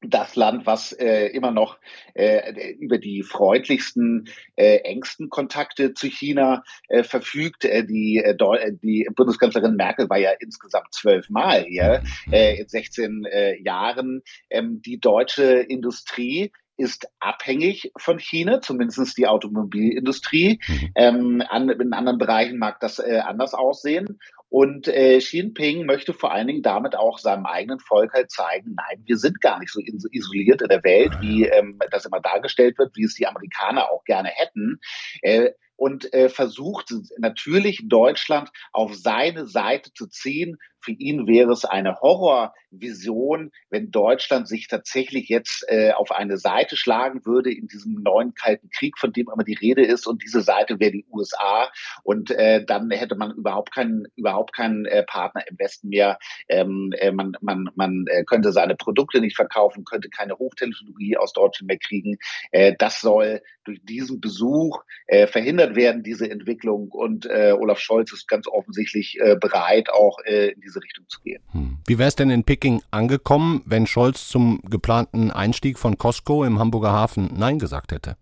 das 0.01 0.35
Land, 0.35 0.67
was 0.67 0.91
äh, 0.93 1.25
immer 1.27 1.51
noch 1.51 1.79
äh, 2.13 2.73
über 2.75 2.99
die 2.99 3.23
freundlichsten, 3.23 4.29
äh, 4.55 4.77
engsten 4.77 5.29
Kontakte 5.29 5.95
zu 5.95 6.07
China 6.07 6.63
äh, 6.87 7.03
verfügt. 7.03 7.65
Äh, 7.65 7.83
die, 7.83 8.17
äh, 8.17 8.35
die 8.83 9.09
Bundeskanzlerin 9.15 9.75
Merkel 9.75 10.07
war 10.09 10.19
ja 10.19 10.31
insgesamt 10.39 10.93
zwölfmal 10.93 11.63
hier 11.63 12.03
äh, 12.31 12.59
in 12.59 12.67
16 12.67 13.25
äh, 13.25 13.61
Jahren. 13.63 14.21
Ähm, 14.51 14.81
die 14.83 14.99
deutsche 14.99 15.45
Industrie 15.45 16.51
ist 16.77 17.07
abhängig 17.19 17.91
von 17.97 18.19
China, 18.19 18.61
zumindest 18.61 19.17
die 19.17 19.27
Automobilindustrie. 19.27 20.59
Mhm. 20.67 20.91
Ähm, 20.95 21.43
an, 21.49 21.69
in 21.69 21.93
anderen 21.93 22.17
Bereichen 22.17 22.57
mag 22.59 22.79
das 22.79 22.99
äh, 22.99 23.21
anders 23.25 23.53
aussehen. 23.53 24.19
Und 24.49 24.87
äh, 24.87 25.17
Xi 25.19 25.37
Jinping 25.37 25.85
möchte 25.85 26.13
vor 26.13 26.31
allen 26.31 26.47
Dingen 26.47 26.61
damit 26.61 26.95
auch 26.95 27.19
seinem 27.19 27.45
eigenen 27.45 27.79
Volk 27.79 28.13
halt 28.13 28.31
zeigen, 28.31 28.75
nein, 28.75 29.03
wir 29.05 29.17
sind 29.17 29.41
gar 29.41 29.59
nicht 29.59 29.71
so 29.71 29.81
isoliert 29.81 30.61
in 30.61 30.69
der 30.69 30.83
Welt, 30.83 31.11
wie 31.19 31.45
ähm, 31.45 31.77
das 31.91 32.05
immer 32.05 32.21
dargestellt 32.21 32.77
wird, 32.77 32.95
wie 32.95 33.03
es 33.03 33.15
die 33.15 33.27
Amerikaner 33.27 33.91
auch 33.91 34.05
gerne 34.05 34.29
hätten. 34.29 34.79
Äh, 35.21 35.51
und 35.75 36.11
äh, 36.13 36.29
versucht 36.29 36.91
natürlich 37.17 37.83
Deutschland 37.87 38.49
auf 38.71 38.95
seine 38.95 39.45
Seite 39.45 39.93
zu 39.93 40.07
ziehen, 40.07 40.57
für 40.87 40.93
ihn 40.93 41.27
wäre 41.27 41.51
es 41.51 41.65
eine 41.65 41.99
Horrorvision, 41.99 43.51
wenn 43.69 43.91
Deutschland 43.91 44.47
sich 44.47 44.69
tatsächlich 44.69 45.27
jetzt 45.27 45.65
äh, 45.67 45.91
auf 45.91 46.13
eine 46.13 46.37
Seite 46.37 46.77
schlagen 46.77 47.25
würde 47.25 47.51
in 47.51 47.67
diesem 47.67 48.01
neuen 48.01 48.33
Kalten 48.35 48.69
Krieg, 48.69 48.97
von 48.97 49.11
dem 49.11 49.27
immer 49.33 49.43
die 49.43 49.55
Rede 49.55 49.85
ist. 49.85 50.07
Und 50.07 50.23
diese 50.23 50.41
Seite 50.41 50.79
wäre 50.79 50.93
die 50.93 51.05
USA. 51.11 51.69
Und 52.03 52.31
äh, 52.31 52.63
dann 52.63 52.89
hätte 52.89 53.15
man 53.15 53.31
überhaupt 53.31 53.73
keinen, 53.73 54.05
überhaupt 54.15 54.55
keinen 54.55 54.85
äh, 54.85 55.03
Partner 55.03 55.43
im 55.49 55.59
Westen 55.59 55.89
mehr. 55.89 56.19
Ähm, 56.47 56.93
äh, 56.97 57.11
man 57.11 57.35
man, 57.41 57.69
man 57.75 58.05
äh, 58.07 58.23
könnte 58.23 58.53
seine 58.53 58.75
Produkte 58.75 59.19
nicht 59.19 59.35
verkaufen, 59.35 59.83
könnte 59.83 60.09
keine 60.09 60.37
Hochtechnologie 60.37 61.17
aus 61.17 61.33
Deutschland 61.33 61.67
mehr 61.67 61.79
kriegen. 61.79 62.17
Äh, 62.51 62.75
das 62.79 63.01
soll 63.01 63.41
durch 63.65 63.81
diesen 63.83 64.21
Besuch 64.21 64.81
verhindert 65.09 65.75
werden, 65.75 66.01
diese 66.01 66.29
Entwicklung. 66.29 66.87
Und 66.89 67.29
Olaf 67.29 67.79
Scholz 67.79 68.13
ist 68.13 68.25
ganz 68.25 68.47
offensichtlich 68.47 69.19
bereit, 69.41 69.89
auch 69.89 70.19
in 70.19 70.61
diese 70.61 70.76
diese 70.77 70.83
Richtung 70.83 71.05
zu 71.07 71.19
gehen. 71.21 71.43
Hm. 71.51 71.77
Wie 71.85 71.97
wäre 71.97 72.07
es 72.07 72.15
denn 72.15 72.29
in 72.29 72.43
Peking 72.43 72.81
angekommen, 72.91 73.61
wenn 73.65 73.87
Scholz 73.87 74.27
zum 74.27 74.61
geplanten 74.69 75.31
Einstieg 75.31 75.77
von 75.77 75.97
Costco 75.97 76.43
im 76.43 76.59
Hamburger 76.59 76.91
Hafen 76.91 77.29
Nein 77.35 77.59
gesagt 77.59 77.91
hätte? 77.91 78.17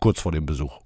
Kurz 0.00 0.20
vor 0.20 0.32
dem 0.32 0.46
Besuch. 0.46 0.81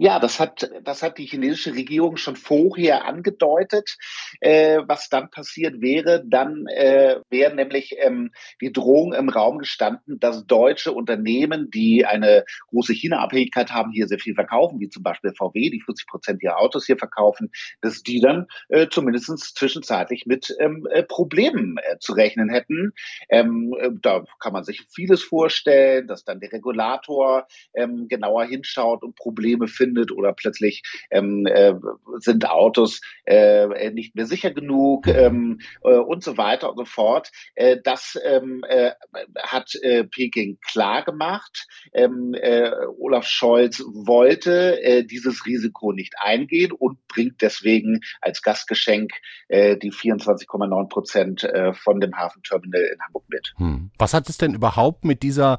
Ja, 0.00 0.20
das 0.20 0.38
hat, 0.38 0.70
das 0.84 1.02
hat 1.02 1.18
die 1.18 1.26
chinesische 1.26 1.74
Regierung 1.74 2.18
schon 2.18 2.36
vorher 2.36 3.04
angedeutet. 3.04 3.96
Äh, 4.38 4.78
was 4.86 5.08
dann 5.08 5.28
passiert 5.28 5.80
wäre, 5.80 6.22
dann 6.24 6.68
äh, 6.68 7.16
wäre 7.30 7.52
nämlich 7.52 7.96
ähm, 7.98 8.30
die 8.60 8.72
Drohung 8.72 9.12
im 9.12 9.28
Raum 9.28 9.58
gestanden, 9.58 10.20
dass 10.20 10.46
deutsche 10.46 10.92
Unternehmen, 10.92 11.68
die 11.72 12.06
eine 12.06 12.44
große 12.68 12.92
China-Abhängigkeit 12.92 13.72
haben, 13.72 13.90
hier 13.90 14.06
sehr 14.06 14.20
viel 14.20 14.36
verkaufen, 14.36 14.78
wie 14.78 14.88
zum 14.88 15.02
Beispiel 15.02 15.32
VW, 15.36 15.68
die 15.68 15.80
40 15.80 16.06
Prozent 16.06 16.42
ihrer 16.44 16.58
Autos 16.58 16.86
hier 16.86 16.96
verkaufen, 16.96 17.50
dass 17.80 18.04
die 18.04 18.20
dann 18.20 18.46
äh, 18.68 18.86
zumindest 18.88 19.56
zwischenzeitlich 19.56 20.26
mit 20.26 20.54
ähm, 20.60 20.86
äh, 20.92 21.02
Problemen 21.02 21.76
äh, 21.78 21.98
zu 21.98 22.12
rechnen 22.12 22.50
hätten. 22.50 22.92
Ähm, 23.30 23.74
äh, 23.80 23.90
da 24.00 24.22
kann 24.38 24.52
man 24.52 24.62
sich 24.62 24.86
vieles 24.94 25.24
vorstellen, 25.24 26.06
dass 26.06 26.22
dann 26.22 26.38
der 26.38 26.52
Regulator 26.52 27.48
ähm, 27.74 28.06
genauer 28.06 28.44
hinschaut 28.44 29.02
und 29.02 29.16
Probleme 29.16 29.66
findet 29.66 29.87
findet 29.88 30.12
oder 30.12 30.32
plötzlich 30.32 30.82
ähm, 31.10 31.46
äh, 31.46 31.74
sind 32.18 32.48
Autos 32.48 33.00
äh, 33.24 33.90
nicht 33.90 34.14
mehr 34.14 34.26
sicher 34.26 34.50
genug 34.50 35.06
ähm, 35.06 35.60
äh, 35.82 35.96
und 35.96 36.22
so 36.22 36.36
weiter 36.36 36.70
und 36.70 36.76
so 36.76 36.84
fort. 36.84 37.30
Äh, 37.54 37.78
das 37.82 38.18
ähm, 38.24 38.62
äh, 38.68 38.92
hat 39.38 39.74
äh, 39.82 40.04
Peking 40.04 40.58
klar 40.60 41.04
gemacht. 41.04 41.66
Ähm, 41.92 42.34
äh, 42.34 42.70
Olaf 42.98 43.26
Scholz 43.26 43.82
wollte 43.86 44.82
äh, 44.82 45.04
dieses 45.04 45.46
Risiko 45.46 45.92
nicht 45.92 46.14
eingehen 46.18 46.72
und 46.72 47.06
bringt 47.08 47.40
deswegen 47.40 48.00
als 48.20 48.42
Gastgeschenk 48.42 49.12
äh, 49.48 49.76
die 49.76 49.92
24,9 49.92 50.88
Prozent 50.88 51.44
äh, 51.44 51.72
von 51.72 52.00
dem 52.00 52.16
Hafenterminal 52.16 52.82
in 52.82 53.00
Hamburg 53.06 53.24
mit. 53.28 53.52
Hm. 53.56 53.90
Was 53.98 54.14
hat 54.14 54.28
es 54.28 54.38
denn 54.38 54.54
überhaupt 54.54 55.04
mit 55.04 55.22
dieser 55.22 55.58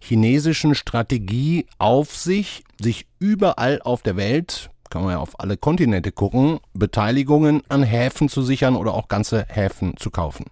chinesischen 0.00 0.74
Strategie 0.74 1.66
auf 1.78 2.14
sich, 2.16 2.64
sich 2.80 3.06
überall 3.18 3.80
auf 3.82 4.02
der 4.02 4.16
Welt 4.16 4.70
kann 4.90 5.02
man 5.02 5.12
ja 5.12 5.18
auf 5.18 5.38
alle 5.40 5.56
Kontinente 5.56 6.12
gucken, 6.12 6.60
Beteiligungen 6.72 7.62
an 7.68 7.82
Häfen 7.82 8.28
zu 8.28 8.42
sichern 8.42 8.76
oder 8.76 8.94
auch 8.94 9.08
ganze 9.08 9.46
Häfen 9.48 9.96
zu 9.96 10.10
kaufen. 10.10 10.46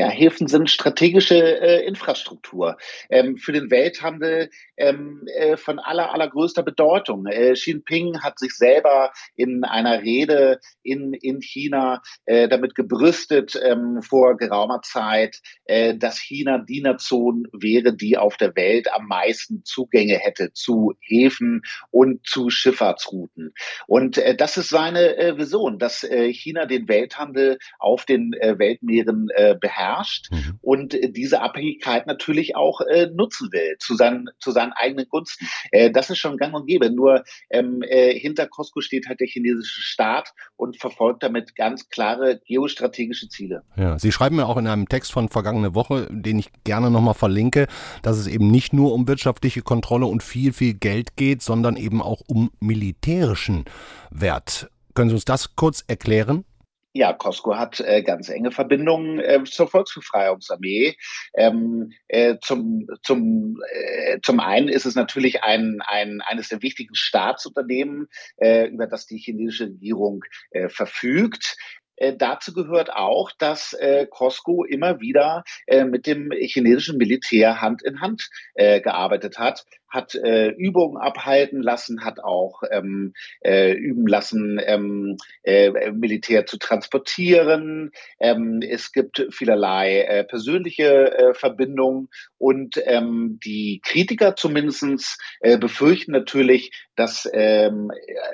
Ja, 0.00 0.08
Häfen 0.08 0.46
sind 0.46 0.70
strategische 0.70 1.36
äh, 1.60 1.86
Infrastruktur 1.86 2.78
ähm, 3.10 3.36
für 3.36 3.52
den 3.52 3.70
Welthandel 3.70 4.48
ähm, 4.78 5.26
äh, 5.36 5.58
von 5.58 5.78
aller, 5.78 6.14
allergrößter 6.14 6.62
Bedeutung. 6.62 7.26
Äh, 7.26 7.52
Xi 7.52 7.72
Jinping 7.72 8.22
hat 8.22 8.38
sich 8.38 8.54
selber 8.54 9.12
in 9.36 9.62
einer 9.62 10.00
Rede 10.00 10.58
in, 10.82 11.12
in 11.12 11.42
China 11.42 12.00
äh, 12.24 12.48
damit 12.48 12.76
gebrüstet 12.76 13.60
ähm, 13.62 14.00
vor 14.00 14.38
geraumer 14.38 14.80
Zeit, 14.80 15.36
äh, 15.66 15.94
dass 15.94 16.18
China 16.18 16.64
die 16.66 16.80
Nation 16.80 17.46
wäre, 17.52 17.94
die 17.94 18.16
auf 18.16 18.38
der 18.38 18.56
Welt 18.56 18.90
am 18.94 19.06
meisten 19.06 19.64
Zugänge 19.64 20.14
hätte 20.14 20.54
zu 20.54 20.94
Häfen 21.02 21.60
und 21.90 22.26
zu 22.26 22.48
Schifffahrtsrouten. 22.48 23.52
Und 23.86 24.16
äh, 24.16 24.34
das 24.34 24.56
ist 24.56 24.70
seine 24.70 25.34
Vision, 25.36 25.78
dass 25.78 26.00
China 26.00 26.64
den 26.64 26.88
Welthandel 26.88 27.58
auf 27.78 28.06
den 28.06 28.32
Weltmeeren 28.32 29.28
äh, 29.34 29.54
beherrscht 29.90 30.00
herrscht 30.00 30.30
mhm. 30.30 30.58
und 30.60 30.94
äh, 30.94 31.10
diese 31.10 31.40
Abhängigkeit 31.40 32.06
natürlich 32.06 32.56
auch 32.56 32.80
äh, 32.80 33.08
nutzen 33.12 33.50
will 33.52 33.76
zu 33.78 33.94
seinen, 33.94 34.28
zu 34.38 34.50
seinen 34.50 34.72
eigenen 34.72 35.06
Gunsten. 35.08 35.46
Äh, 35.70 35.90
das 35.90 36.10
ist 36.10 36.18
schon 36.18 36.36
gang 36.36 36.54
und 36.54 36.66
gäbe. 36.66 36.90
Nur 36.90 37.24
ähm, 37.50 37.82
äh, 37.82 38.18
hinter 38.18 38.46
Costco 38.46 38.80
steht 38.80 39.08
halt 39.08 39.20
der 39.20 39.26
chinesische 39.26 39.82
Staat 39.82 40.32
und 40.56 40.78
verfolgt 40.78 41.22
damit 41.22 41.56
ganz 41.56 41.88
klare 41.88 42.40
geostrategische 42.46 43.28
Ziele. 43.28 43.62
Ja, 43.76 43.98
Sie 43.98 44.12
schreiben 44.12 44.36
ja 44.36 44.46
auch 44.46 44.56
in 44.56 44.66
einem 44.66 44.88
Text 44.88 45.12
von 45.12 45.28
vergangene 45.28 45.74
Woche, 45.74 46.06
den 46.10 46.38
ich 46.38 46.50
gerne 46.64 46.90
nochmal 46.90 47.14
verlinke, 47.14 47.66
dass 48.02 48.18
es 48.18 48.26
eben 48.26 48.50
nicht 48.50 48.72
nur 48.72 48.92
um 48.92 49.08
wirtschaftliche 49.08 49.62
Kontrolle 49.62 50.06
und 50.06 50.22
viel, 50.22 50.52
viel 50.52 50.74
Geld 50.74 51.16
geht, 51.16 51.42
sondern 51.42 51.76
eben 51.76 52.02
auch 52.02 52.22
um 52.26 52.50
militärischen 52.60 53.64
Wert. 54.10 54.70
Können 54.94 55.10
Sie 55.10 55.14
uns 55.14 55.24
das 55.24 55.54
kurz 55.56 55.84
erklären? 55.86 56.44
Ja, 56.92 57.12
Costco 57.12 57.56
hat 57.56 57.78
äh, 57.78 58.02
ganz 58.02 58.28
enge 58.28 58.50
Verbindungen 58.50 59.20
äh, 59.20 59.44
zur 59.44 59.68
Volksbefreiungsarmee. 59.68 60.96
Ähm, 61.34 61.92
äh, 62.08 62.38
zum, 62.42 62.88
zum, 63.02 63.58
äh, 63.70 64.18
zum 64.22 64.40
einen 64.40 64.68
ist 64.68 64.86
es 64.86 64.96
natürlich 64.96 65.44
ein, 65.44 65.80
ein, 65.86 66.20
eines 66.20 66.48
der 66.48 66.62
wichtigen 66.62 66.96
Staatsunternehmen, 66.96 68.08
äh, 68.38 68.66
über 68.66 68.88
das 68.88 69.06
die 69.06 69.18
chinesische 69.18 69.66
Regierung 69.66 70.24
äh, 70.50 70.68
verfügt. 70.68 71.56
Äh, 72.00 72.16
dazu 72.16 72.52
gehört 72.52 72.92
auch, 72.92 73.30
dass 73.38 73.72
äh, 73.74 74.06
Costco 74.10 74.64
immer 74.64 75.00
wieder 75.00 75.44
äh, 75.66 75.84
mit 75.84 76.06
dem 76.06 76.32
chinesischen 76.32 76.96
Militär 76.96 77.60
Hand 77.60 77.82
in 77.82 78.00
Hand 78.00 78.28
gearbeitet 78.56 79.38
hat, 79.38 79.64
hat 79.90 80.14
äh, 80.14 80.48
Übungen 80.50 80.96
abhalten 80.96 81.62
lassen, 81.62 82.04
hat 82.04 82.20
auch 82.20 82.62
ähm, 82.70 83.12
äh, 83.40 83.72
üben 83.72 84.06
lassen, 84.06 84.60
ähm, 84.64 85.16
äh, 85.42 85.90
Militär 85.90 86.46
zu 86.46 86.58
transportieren. 86.58 87.90
Ähm, 88.20 88.60
es 88.62 88.92
gibt 88.92 89.26
vielerlei 89.30 90.02
äh, 90.02 90.24
persönliche 90.24 91.18
äh, 91.18 91.34
Verbindungen 91.34 92.08
und 92.38 92.80
ähm, 92.84 93.38
die 93.44 93.80
Kritiker 93.84 94.36
zumindestens 94.36 95.18
äh, 95.40 95.58
befürchten 95.58 96.12
natürlich, 96.12 96.70
dass 96.96 97.28
ähm, 97.32 97.90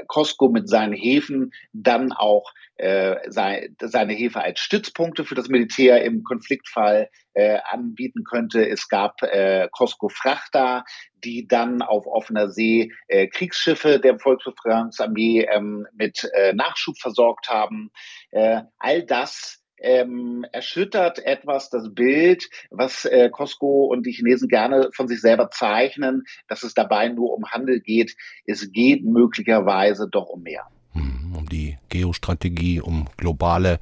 Costco 0.06 0.48
mit 0.48 0.68
seinen 0.68 0.92
Häfen 0.92 1.52
dann 1.72 2.12
auch 2.12 2.52
äh, 2.76 3.16
seine 3.30 4.12
Hefe 4.12 4.42
als 4.42 4.60
Stützpunkte 4.60 5.24
für 5.24 5.34
das 5.34 5.48
Militär 5.48 6.04
im 6.04 6.22
Konfliktfall 6.24 7.08
äh, 7.36 7.58
anbieten 7.70 8.24
könnte. 8.24 8.66
Es 8.66 8.88
gab 8.88 9.22
äh, 9.22 9.68
Costco 9.70 10.08
Frachter, 10.08 10.84
die 11.22 11.46
dann 11.46 11.82
auf 11.82 12.06
offener 12.06 12.50
See 12.50 12.92
äh, 13.08 13.26
Kriegsschiffe 13.28 14.00
der 14.00 14.18
Volksbefreiungsarmee 14.18 15.46
ähm, 15.52 15.86
mit 15.92 16.28
äh, 16.34 16.54
Nachschub 16.54 16.98
versorgt 16.98 17.48
haben. 17.48 17.90
Äh, 18.30 18.62
all 18.78 19.02
das 19.04 19.62
ähm, 19.78 20.46
erschüttert 20.52 21.18
etwas 21.18 21.68
das 21.68 21.94
Bild, 21.94 22.48
was 22.70 23.04
äh, 23.04 23.28
Costco 23.30 23.84
und 23.84 24.06
die 24.06 24.12
Chinesen 24.12 24.48
gerne 24.48 24.88
von 24.94 25.06
sich 25.06 25.20
selber 25.20 25.50
zeichnen, 25.50 26.22
dass 26.48 26.62
es 26.62 26.72
dabei 26.72 27.08
nur 27.08 27.34
um 27.34 27.44
Handel 27.50 27.80
geht. 27.80 28.16
Es 28.46 28.72
geht 28.72 29.04
möglicherweise 29.04 30.08
doch 30.10 30.28
um 30.28 30.42
mehr. 30.42 30.66
Hm, 30.92 31.34
um 31.36 31.46
die 31.46 31.76
Geostrategie, 31.90 32.80
um 32.80 33.08
globale 33.18 33.78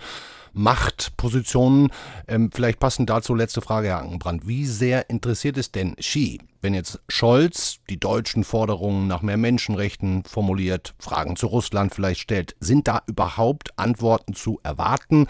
Machtpositionen. 0.55 1.91
Ähm, 2.27 2.51
vielleicht 2.53 2.81
passend 2.81 3.11
dazu 3.11 3.35
letzte 3.35 3.61
Frage, 3.61 3.89
Herr 3.89 3.99
Angenbrand. 3.99 4.47
Wie 4.47 4.65
sehr 4.65 5.11
interessiert 5.11 5.59
es 5.59 5.71
denn 5.71 5.97
Xi, 5.97 6.41
wenn 6.63 6.75
jetzt 6.75 7.01
Scholz 7.09 7.81
die 7.91 8.01
deutschen 8.01 8.45
Forderungen 8.45 9.07
nach 9.07 9.23
mehr 9.23 9.37
Menschenrechten 9.37 10.25
formuliert, 10.25 10.95
Fragen 10.99 11.37
zu 11.37 11.49
Russland 11.49 11.95
vielleicht 11.95 12.21
stellt? 12.21 12.57
Sind 12.61 12.89
da 12.89 13.03
überhaupt 13.07 13.79
Antworten 13.79 14.35
zu 14.35 14.61
erwarten? 14.63 15.27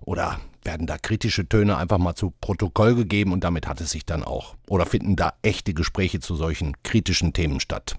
Oder 0.00 0.40
werden 0.62 0.86
da 0.86 0.98
kritische 0.98 1.48
Töne 1.48 1.76
einfach 1.76 1.98
mal 1.98 2.14
zu 2.14 2.32
Protokoll 2.40 2.94
gegeben 2.94 3.32
und 3.32 3.44
damit 3.44 3.66
hat 3.66 3.80
es 3.80 3.90
sich 3.90 4.06
dann 4.06 4.24
auch? 4.24 4.56
Oder 4.68 4.86
finden 4.86 5.16
da 5.16 5.34
echte 5.42 5.74
Gespräche 5.74 6.20
zu 6.20 6.34
solchen 6.36 6.74
kritischen 6.82 7.32
Themen 7.32 7.60
statt? 7.60 7.96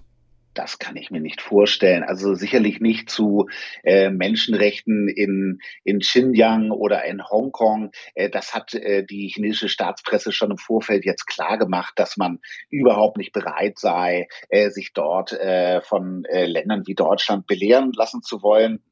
Das 0.54 0.78
kann 0.78 0.96
ich 0.96 1.10
mir 1.10 1.20
nicht 1.20 1.40
vorstellen. 1.40 2.02
Also 2.02 2.34
sicherlich 2.34 2.80
nicht 2.80 3.08
zu 3.08 3.48
äh, 3.84 4.10
Menschenrechten 4.10 5.08
in, 5.08 5.60
in 5.82 6.00
Xinjiang 6.00 6.70
oder 6.70 7.04
in 7.04 7.22
Hongkong. 7.26 7.90
Äh, 8.14 8.28
das 8.28 8.54
hat 8.54 8.74
äh, 8.74 9.04
die 9.04 9.28
chinesische 9.28 9.68
Staatspresse 9.68 10.32
schon 10.32 10.50
im 10.50 10.58
Vorfeld 10.58 11.06
jetzt 11.06 11.26
klar 11.26 11.56
gemacht, 11.56 11.94
dass 11.96 12.16
man 12.16 12.40
überhaupt 12.68 13.16
nicht 13.16 13.32
bereit 13.32 13.78
sei, 13.78 14.28
äh, 14.50 14.70
sich 14.70 14.92
dort 14.92 15.32
äh, 15.32 15.80
von 15.80 16.24
äh, 16.26 16.44
Ländern 16.44 16.82
wie 16.86 16.94
Deutschland 16.94 17.46
belehren 17.46 17.92
lassen 17.94 18.22
zu 18.22 18.42
wollen. 18.42 18.82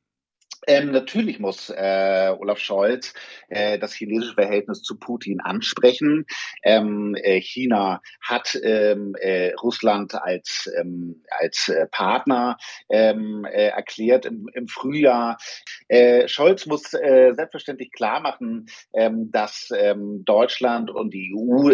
Ähm, 0.67 0.91
natürlich 0.91 1.39
muss 1.39 1.71
äh, 1.71 2.35
Olaf 2.39 2.59
Scholz 2.59 3.15
äh, 3.49 3.79
das 3.79 3.95
chinesische 3.95 4.35
Verhältnis 4.35 4.83
zu 4.83 4.99
Putin 4.99 5.41
ansprechen. 5.41 6.27
Ähm, 6.63 7.15
äh, 7.15 7.41
China 7.41 8.03
hat 8.21 8.59
ähm, 8.63 9.17
äh, 9.19 9.53
Russland 9.55 10.15
als, 10.15 10.71
ähm, 10.79 11.23
als 11.31 11.69
äh, 11.69 11.87
Partner 11.87 12.59
ähm, 12.91 13.47
äh, 13.47 13.69
erklärt 13.69 14.27
im, 14.27 14.49
im 14.53 14.69
Frühjahr. 14.69 15.39
Scholz 16.27 16.67
muss 16.67 16.91
selbstverständlich 16.91 17.91
klar 17.93 18.21
machen, 18.21 18.67
ähm, 18.95 19.31
dass 19.33 19.69
Deutschland 20.25 20.91
und 20.91 21.13
die 21.13 21.35
EU 21.35 21.71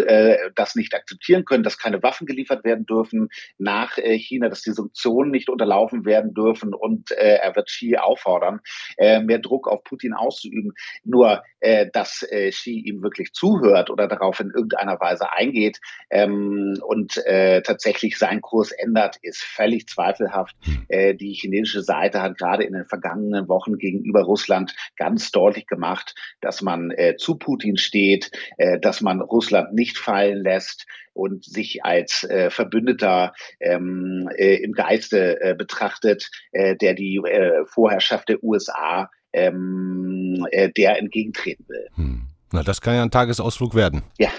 das 0.55 0.75
nicht 0.75 0.93
akzeptieren 0.95 1.45
können, 1.45 1.63
dass 1.63 1.77
keine 1.77 2.01
Waffen 2.01 2.25
geliefert 2.25 2.63
werden 2.63 2.85
dürfen 2.85 3.29
nach 3.57 3.97
China, 3.97 4.49
dass 4.49 4.61
die 4.61 4.71
Sanktionen 4.71 5.31
nicht 5.31 5.49
unterlaufen 5.49 6.05
werden 6.05 6.33
dürfen 6.33 6.73
und 6.73 7.11
er 7.11 7.55
wird 7.55 7.67
Xi 7.67 7.97
auffordern, 7.97 8.61
äh, 8.97 9.19
mehr 9.19 9.39
Druck 9.39 9.67
auf 9.67 9.83
Putin 9.83 10.13
auszuüben. 10.13 10.73
Nur, 11.03 11.43
äh, 11.59 11.87
dass 11.91 12.23
äh, 12.29 12.49
Xi 12.51 12.79
ihm 12.79 13.01
wirklich 13.01 13.33
zuhört 13.33 13.89
oder 13.89 14.07
darauf 14.07 14.39
in 14.39 14.51
irgendeiner 14.51 14.99
Weise 14.99 15.31
eingeht 15.31 15.79
ähm, 16.09 16.77
und 16.85 17.17
äh, 17.25 17.61
tatsächlich 17.61 18.17
seinen 18.17 18.41
Kurs 18.41 18.71
ändert, 18.71 19.17
ist 19.21 19.43
völlig 19.43 19.87
zweifelhaft. 19.87 20.55
Hm. 20.63 20.85
Äh, 20.87 21.15
die 21.15 21.33
chinesische 21.33 21.81
Seite 21.81 22.21
hat 22.21 22.37
gerade 22.37 22.63
in 22.63 22.73
den 22.73 22.85
vergangenen 22.85 23.47
Wochen 23.47 23.77
gegenüber 23.77 24.23
Russland 24.23 24.75
ganz 24.95 25.31
deutlich 25.31 25.67
gemacht, 25.67 26.15
dass 26.41 26.61
man 26.61 26.91
äh, 26.91 27.15
zu 27.17 27.37
Putin 27.37 27.77
steht, 27.77 28.31
äh, 28.57 28.79
dass 28.79 29.01
man 29.01 29.21
Russland 29.21 29.73
nicht 29.73 29.97
fallen 29.97 30.43
lässt 30.43 30.85
und 31.17 31.43
sich 31.43 31.83
als 31.83 32.23
äh, 32.23 32.49
Verbündeter 32.49 33.33
ähm, 33.59 34.29
äh, 34.37 34.55
im 34.55 34.73
Geiste 34.73 35.41
äh, 35.41 35.55
betrachtet, 35.55 36.29
äh, 36.51 36.75
der 36.75 36.93
die 36.93 37.17
äh, 37.17 37.65
Vorherrschaft 37.65 38.29
der 38.29 38.43
USA 38.43 39.09
ähm, 39.33 40.47
äh, 40.51 40.69
der 40.71 40.99
entgegentreten 40.99 41.65
will. 41.67 41.87
Hm. 41.95 42.27
Na, 42.51 42.63
das 42.63 42.79
kann 42.81 42.95
ja 42.95 43.03
ein 43.03 43.11
Tagesausflug 43.11 43.75
werden. 43.75 44.03
Ja. 44.17 44.29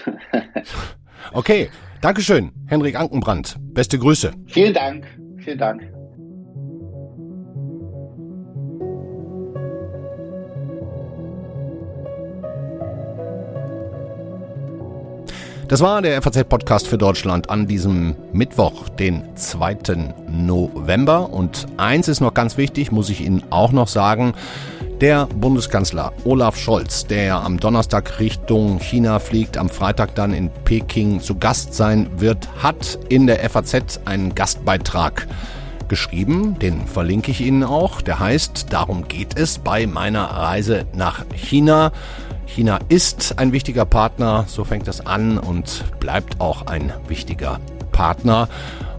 okay, 1.33 1.69
Dankeschön, 2.01 2.51
Henrik 2.67 2.95
Ankenbrand. 2.95 3.57
Beste 3.59 3.99
Grüße. 3.99 4.31
Vielen 4.47 4.73
Dank. 4.73 5.05
Vielen 5.43 5.57
Dank. 5.57 5.98
Das 15.69 15.81
war 15.81 16.01
der 16.01 16.19
FAZ-Podcast 16.19 16.87
für 16.87 16.97
Deutschland 16.97 17.51
an 17.51 17.67
diesem 17.67 18.15
Mittwoch, 18.33 18.89
den 18.89 19.35
2. 19.35 19.77
November. 20.27 21.29
Und 21.31 21.67
eins 21.77 22.07
ist 22.07 22.21
noch 22.21 22.33
ganz 22.33 22.57
wichtig, 22.57 22.91
muss 22.91 23.11
ich 23.11 23.21
Ihnen 23.21 23.43
auch 23.51 23.71
noch 23.71 23.87
sagen. 23.87 24.33
Der 24.99 25.27
Bundeskanzler 25.27 26.11
Olaf 26.23 26.57
Scholz, 26.57 27.05
der 27.05 27.35
am 27.35 27.59
Donnerstag 27.59 28.19
Richtung 28.19 28.79
China 28.79 29.19
fliegt, 29.19 29.59
am 29.59 29.69
Freitag 29.69 30.15
dann 30.15 30.33
in 30.33 30.49
Peking 30.65 31.21
zu 31.21 31.35
Gast 31.35 31.75
sein 31.75 32.09
wird, 32.17 32.49
hat 32.63 32.97
in 33.09 33.27
der 33.27 33.47
FAZ 33.47 33.99
einen 34.05 34.33
Gastbeitrag 34.33 35.27
geschrieben. 35.87 36.57
Den 36.57 36.87
verlinke 36.87 37.29
ich 37.29 37.41
Ihnen 37.41 37.63
auch. 37.63 38.01
Der 38.01 38.17
heißt, 38.17 38.73
darum 38.73 39.07
geht 39.07 39.37
es 39.37 39.59
bei 39.59 39.85
meiner 39.85 40.23
Reise 40.23 40.87
nach 40.95 41.25
China. 41.35 41.91
China 42.49 42.79
ist 42.89 43.37
ein 43.37 43.51
wichtiger 43.51 43.85
Partner, 43.85 44.45
so 44.47 44.63
fängt 44.63 44.87
es 44.87 45.05
an 45.05 45.37
und 45.37 45.85
bleibt 45.99 46.41
auch 46.41 46.65
ein 46.65 46.91
wichtiger 47.07 47.59
Partner. 47.91 48.49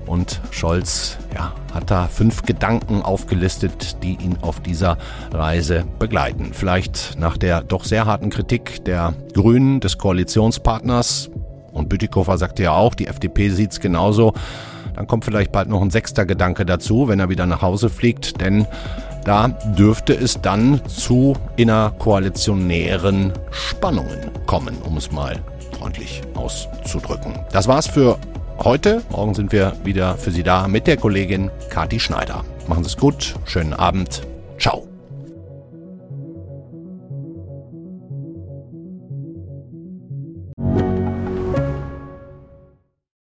Und 0.07 0.41
Scholz 0.51 1.19
ja, 1.35 1.53
hat 1.75 1.91
da 1.91 2.07
fünf 2.07 2.43
Gedanken 2.43 3.03
aufgelistet, 3.03 4.03
die 4.03 4.15
ihn 4.15 4.39
auf 4.41 4.61
dieser 4.61 4.99
Reise 5.33 5.85
begleiten. 5.99 6.51
Vielleicht 6.53 7.19
nach 7.19 7.37
der 7.37 7.63
doch 7.63 7.85
sehr 7.85 8.07
harten 8.07 8.31
Kritik 8.31 8.85
der 8.85 9.15
Grünen, 9.35 9.81
des 9.81 9.99
Koalitionspartners, 9.99 11.31
und 11.73 11.89
Bütikofer 11.89 12.39
sagte 12.39 12.63
ja 12.63 12.73
auch, 12.73 12.95
die 12.95 13.07
FDP 13.07 13.51
sieht's 13.51 13.81
genauso, 13.81 14.33
dann 14.95 15.07
kommt 15.07 15.25
vielleicht 15.25 15.53
bald 15.53 15.69
noch 15.69 15.83
ein 15.83 15.91
sechster 15.91 16.27
Gedanke 16.27 16.67
dazu, 16.67 17.09
wenn 17.09 17.21
er 17.21 17.29
wieder 17.29 17.47
nach 17.47 17.63
Hause 17.63 17.89
fliegt, 17.89 18.41
denn 18.41 18.67
da 19.25 19.49
dürfte 19.49 20.15
es 20.15 20.41
dann 20.41 20.81
zu 20.87 21.35
innerkoalitionären 21.57 23.33
Spannungen 23.51 24.31
kommen, 24.47 24.77
um 24.83 24.97
es 24.97 25.11
mal 25.13 25.37
freundlich 25.79 26.23
auszudrücken. 26.35 27.39
Das 27.53 27.69
war's 27.69 27.87
für 27.87 28.19
heute. 28.59 29.03
Morgen 29.11 29.35
sind 29.35 29.53
wir 29.53 29.73
wieder 29.85 30.17
für 30.17 30.31
Sie 30.31 30.43
da 30.43 30.69
mit 30.69 30.87
der 30.87 30.97
Kollegin 30.97 31.51
Kati 31.71 31.99
Schneider. 31.99 32.45
Machen 32.67 32.85
Sie 32.85 32.89
es 32.89 32.97
gut, 32.97 33.35
schönen 33.45 33.73
Abend, 33.73 34.23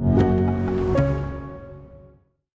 you. 0.00 0.27